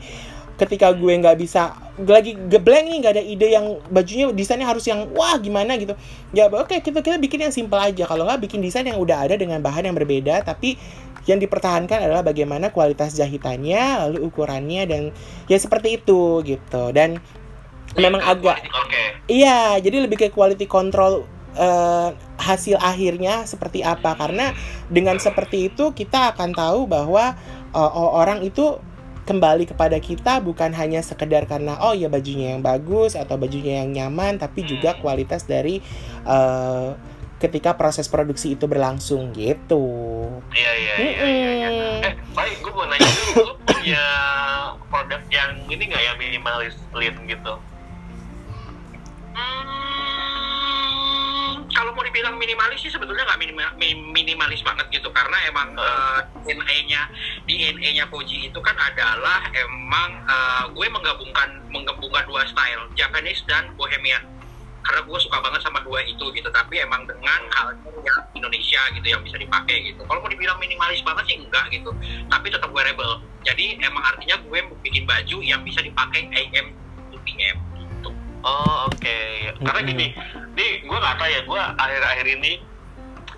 [0.57, 1.75] ketika gue nggak bisa
[2.07, 5.75] lagi geblank nih nggak ada ide yang bajunya desainnya harus yang wah gimana?
[5.75, 5.99] gitu.
[6.31, 8.07] Ya oke kita kita bikin yang simple aja.
[8.07, 10.79] Kalau nggak bikin desain yang udah ada dengan bahan yang berbeda tapi
[11.27, 15.03] yang dipertahankan adalah bagaimana kualitas jahitannya lalu ukurannya dan
[15.47, 16.91] ya seperti itu gitu.
[16.91, 17.23] Dan
[17.95, 19.03] memang agak Oke.
[19.31, 22.11] Iya, jadi lebih ke quality control eh,
[22.43, 24.19] hasil akhirnya seperti apa.
[24.19, 24.51] Karena
[24.91, 27.39] dengan seperti itu kita akan tahu bahwa
[27.71, 28.81] eh, orang itu
[29.23, 33.95] kembali kepada kita bukan hanya sekedar karena oh ya bajunya yang bagus atau bajunya yang
[33.95, 35.79] nyaman tapi juga kualitas dari
[36.27, 36.91] eh,
[37.43, 39.83] ketika proses produksi itu berlangsung gitu.
[40.53, 41.51] Iya iya iya iya.
[41.51, 41.69] iya.
[41.69, 42.05] Mm-mm.
[42.05, 44.05] Eh, baik gue mau nanya dulu, lu punya
[44.87, 47.59] produk yang ini nggak ya minimalis lean gitu?
[49.83, 55.75] Hmm, kalau mau dibilang minimalis sih sebetulnya nggak minima- mi- minimalis banget gitu karena emang
[55.75, 57.03] eh, DNA-nya
[57.43, 64.23] DNA-nya Koji itu kan adalah emang eh, gue menggabungkan menggabungkan dua style Japanese dan Bohemian
[64.83, 69.07] karena gue suka banget sama dua itu gitu tapi emang dengan culture yang Indonesia gitu
[69.07, 71.91] yang bisa dipakai gitu kalau mau dibilang minimalis banget sih enggak gitu
[72.29, 76.75] tapi tetap wearable jadi emang artinya gue mau bikin baju yang bisa dipakai AM
[77.15, 78.11] to PM gitu
[78.43, 79.19] Oh oke.
[79.63, 79.91] Karena Mm-mm.
[79.95, 80.07] gini,
[80.59, 82.53] nih gue nggak tahu ya, gue akhir-akhir ini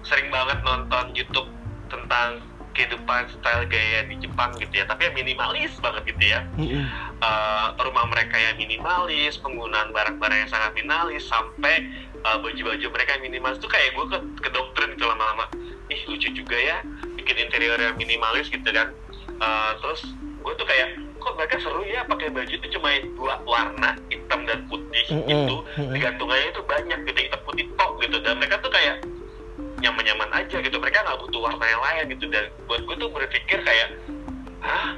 [0.00, 1.48] sering banget nonton YouTube
[1.92, 2.40] tentang
[2.74, 6.42] kehidupan style gaya di Jepang gitu ya, tapi yang minimalis banget gitu ya.
[6.58, 6.84] Mm-mm.
[7.22, 11.86] Eh, rumah mereka yang minimalis, penggunaan barang-barang yang sangat minimalis, sampai
[12.18, 15.46] eh, baju-baju mereka yang minimalis tuh kayak gue ke, ke doktrin gitu lama-lama.
[15.88, 16.82] Ih lucu juga ya,
[17.14, 18.90] bikin interior yang minimalis gitu kan.
[19.30, 20.02] Eh, terus
[20.44, 24.66] gue tuh kayak, kok mereka seru ya pakai baju itu cuma dua warna, hitam dan
[24.68, 25.24] putih Mm-mm.
[25.24, 25.56] gitu.
[25.80, 25.94] Mm-mm.
[25.94, 28.16] Digantungannya itu banyak gitu, hitam putih tok gitu.
[28.20, 29.00] Dan mereka tuh kayak
[29.84, 30.76] nyaman-nyaman aja gitu.
[30.80, 32.24] Mereka nggak butuh warna yang lain gitu.
[32.32, 33.88] Dan buat gue tuh berpikir kayak,
[34.64, 34.96] hah,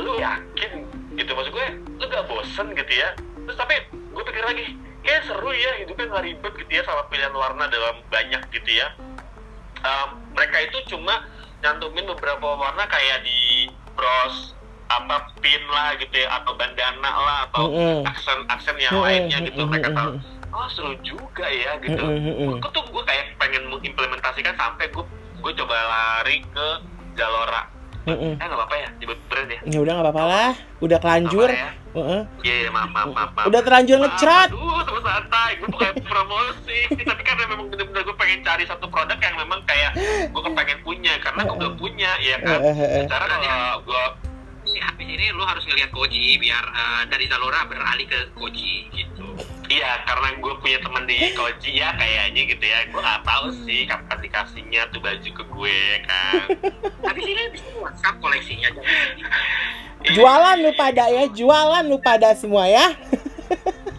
[0.00, 0.88] lu yakin?
[1.14, 1.30] Gitu.
[1.30, 1.66] Maksud gue
[2.00, 3.12] lu gak bosen gitu ya?
[3.44, 4.66] Terus tapi gue pikir lagi
[5.04, 8.88] kayak seru ya hidupnya nggak ribet gitu ya sama pilihan warna dalam banyak gitu ya.
[9.84, 11.28] Um, mereka itu cuma
[11.60, 14.56] nyantumin beberapa warna kayak di bros
[14.88, 17.68] apa pin lah gitu ya atau bandana lah atau
[18.04, 19.68] aksen aksen yang lainnya gitu.
[19.68, 20.16] Mereka tahu.
[20.54, 22.62] Oh seru juga ya gitu Mm-mm, mm-mm.
[22.62, 25.04] gue tuh gue kayak pengen mengimplementasikan sampai gue
[25.42, 26.66] gue coba lari ke
[27.18, 27.66] Zalora
[28.06, 28.38] Mm-mm.
[28.38, 30.50] eh nggak apa-apa ya nyebut brand ya Ya udah nggak apa-apa lah,
[30.84, 31.48] udah kelanjur.
[31.48, 31.70] Apa ya?
[31.94, 32.22] Heeh.
[32.44, 33.46] Iya, iya, maaf, maaf, maaf, maaf.
[33.48, 34.48] Udah terlanjur ngecrat.
[34.52, 35.50] Aduh, sama santai.
[35.56, 36.80] Gue kayak promosi.
[36.90, 39.96] Tapi karena memang bener-bener gue pengen cari satu produk yang memang kayak
[40.28, 41.16] gue kepengen punya.
[41.22, 42.58] Karena gue udah punya, ya kan.
[42.76, 44.04] Secara kalau gue...
[44.64, 49.28] Ini habis ini lu harus ngelihat Koji biar eh, dari Zalora beralih ke Koji gitu.
[49.64, 52.78] Iya, karena gue punya temen di Koji ya kayaknya gitu ya.
[52.92, 56.40] Gue gak tahu sih kapan dikasihnya tuh baju ke gue kan.
[57.08, 58.68] Habis ini bisa WhatsApp koleksinya.
[60.14, 62.92] Jualan lu pada ya, jualan lu pada semua ya.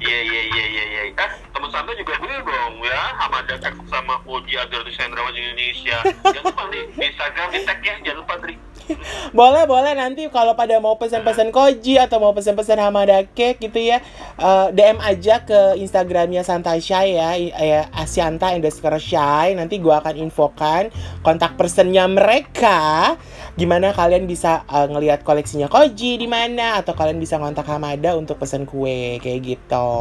[0.05, 1.01] Iya, iya, iya, iya, iya.
[1.17, 3.17] Eh, temen Santo juga beli dong ya.
[3.17, 3.57] Hamada
[3.89, 4.53] sama Koji
[4.85, 5.97] Desain Rawat Indonesia.
[6.21, 7.97] Jangan lupa nih, Instagram di tag ya.
[8.05, 8.53] Jangan lupa, Dri.
[9.37, 13.99] Boleh, boleh nanti kalau pada mau pesan-pesan Koji atau mau pesan-pesan Hamada Cake gitu ya,
[14.39, 19.57] eh, DM aja ke Instagramnya Santai Shy ya, ya Asyanta underscore Shy.
[19.57, 20.93] Nanti gua akan infokan
[21.25, 23.15] kontak personnya mereka.
[23.55, 28.39] Gimana kalian bisa eh, ngelihat koleksinya Koji di mana atau kalian bisa kontak Hamada untuk
[28.39, 29.91] pesan kue kayak gitu.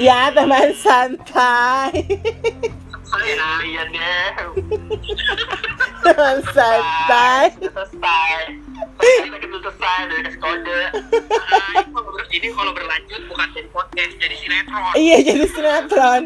[0.00, 2.02] Ya teman santai.
[3.22, 4.28] Iya deh.
[6.02, 7.54] Teman santai.
[7.60, 8.34] Udah selesai.
[9.00, 10.80] Selesai selesai dari kasih kode.
[11.32, 11.80] Ah,
[12.36, 14.92] ini kalau berlanjut bukan jadi podcast, jadi sinetron.
[14.92, 16.22] Iya jadi sinetron.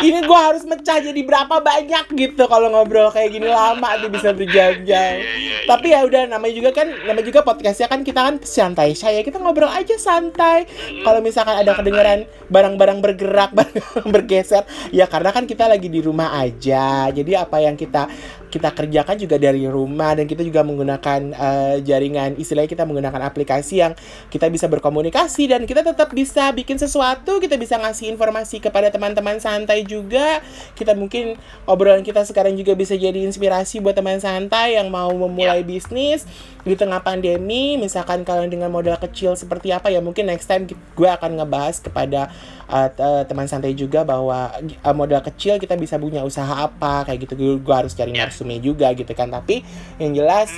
[0.00, 4.32] Ini gua harus mecah jadi berapa banyak gitu kalau ngobrol kayak gini lama tuh bisa
[4.32, 5.20] berjam-jam.
[5.20, 5.56] Iya, iya, iya.
[5.68, 9.36] Tapi ya udah namanya juga kan namanya juga podcastnya kan kita kan santai saya kita
[9.36, 10.64] ngobrol aja santai.
[11.04, 14.64] Kalau misalkan ada kedengaran barang-barang bergerak, barang bergeser,
[14.96, 17.08] ya karena kan kita lagi di rumah aja.
[17.12, 18.08] Jadi apa yang kita
[18.48, 23.82] kita kerjakan juga dari rumah dan kita juga menggunakan eh, jaringan istilahnya kita menggunakan aplikasi
[23.82, 23.92] yang
[24.30, 29.38] kita bisa berkomunikasi dan kita tetap bisa bikin sesuatu, kita bisa ngasih informasi kepada teman-teman
[29.38, 30.40] santai juga.
[30.74, 35.62] Kita mungkin obrolan kita sekarang juga bisa jadi inspirasi buat teman santai yang mau memulai
[35.62, 36.26] bisnis
[36.66, 37.78] di tengah pandemi.
[37.78, 42.30] Misalkan kalian dengan modal kecil seperti apa ya mungkin next time gue akan ngebahas kepada
[42.66, 44.50] uh, te- teman santai juga bahwa
[44.82, 47.58] uh, modal kecil kita bisa punya usaha apa kayak gitu.
[47.62, 48.26] Gue harus cari Ya.
[48.36, 49.32] Narsumnya juga gitu kan.
[49.32, 49.64] Tapi
[49.96, 50.52] yang jelas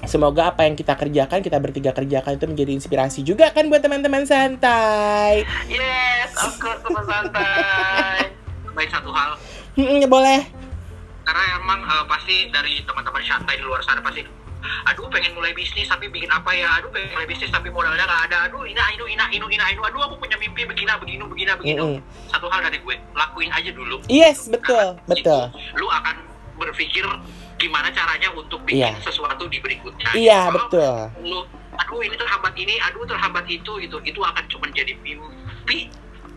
[0.00, 4.22] Semoga apa yang kita kerjakan, kita bertiga kerjakan itu menjadi inspirasi juga kan buat teman-teman
[4.22, 5.42] santai.
[5.66, 8.30] Yes, of course teman santai.
[8.70, 9.34] Baik satu hal,
[9.74, 10.46] Hmm, boleh.
[11.26, 14.22] karena emang eh, pasti dari teman-teman santai di luar sana pasti
[14.86, 18.22] aduh pengen mulai bisnis tapi bikin apa ya aduh pengen mulai bisnis tapi modalnya nggak
[18.26, 21.50] ada aduh ina inu ina inu ina inu aduh aku punya mimpi begini begini begini
[21.54, 21.98] begini Mm-mm.
[22.26, 25.42] satu hal dari gue lakuin aja dulu Yes, betul, Karena betul.
[25.52, 26.14] itu lu akan
[26.58, 27.06] berpikir
[27.56, 28.98] gimana caranya untuk bikin Iya.
[29.00, 30.94] sesuatu di berikutnya Iya, Kalau betul.
[31.24, 31.40] lu
[31.78, 35.88] aduh ini terhambat ini aduh terhambat itu gitu itu akan cuma jadi mimpi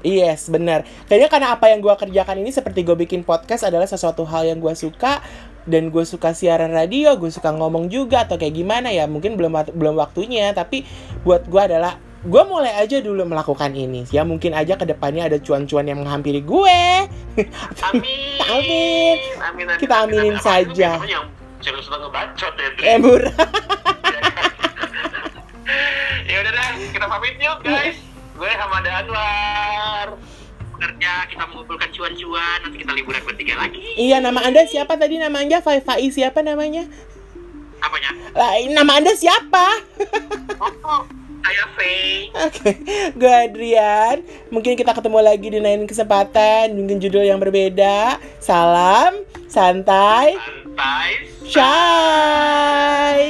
[0.01, 0.82] Yes, benar.
[1.05, 4.57] Kayaknya karena apa yang gue kerjakan ini seperti gue bikin podcast adalah sesuatu hal yang
[4.57, 5.22] gue suka
[5.69, 9.05] dan gue suka siaran radio, gue suka ngomong juga atau kayak gimana ya.
[9.05, 10.89] Mungkin belum belum waktunya, tapi
[11.22, 14.05] buat gue adalah gue mulai aja dulu melakukan ini.
[14.13, 16.82] Ya mungkin aja ke depannya ada cuan-cuan yang menghampiri gue.
[17.89, 18.38] Amin.
[18.45, 19.17] Amin.
[19.17, 19.17] Amin.
[19.41, 20.45] amin, Kita amin, aminin amin.
[20.45, 21.01] saja.
[21.01, 21.26] Apalagi Yang
[21.61, 22.69] serius banget ngebacot ya.
[22.78, 22.84] Dri.
[22.86, 23.34] Eh murah.
[26.30, 27.97] ya udah deh, kita pamit yuk guys.
[28.38, 30.07] Gue Hamada Anwar.
[30.82, 35.38] kerja kita mengumpulkan cuan-cuan nanti kita liburan bertiga lagi Iya, nama anda siapa tadi nama
[35.38, 35.61] anda?
[35.61, 36.89] Fai Fai siapa namanya?
[37.78, 39.65] apanya Lah, nama anda siapa?
[40.57, 41.05] oh
[41.42, 42.30] saya Faye.
[42.32, 42.76] Oke, okay.
[43.18, 44.22] gue Adrian.
[44.54, 48.22] Mungkin kita ketemu lagi di lain kesempatan, mungkin judul yang berbeda.
[48.38, 50.38] Salam, santai.
[50.38, 51.12] Santai.
[51.46, 53.22] Shy.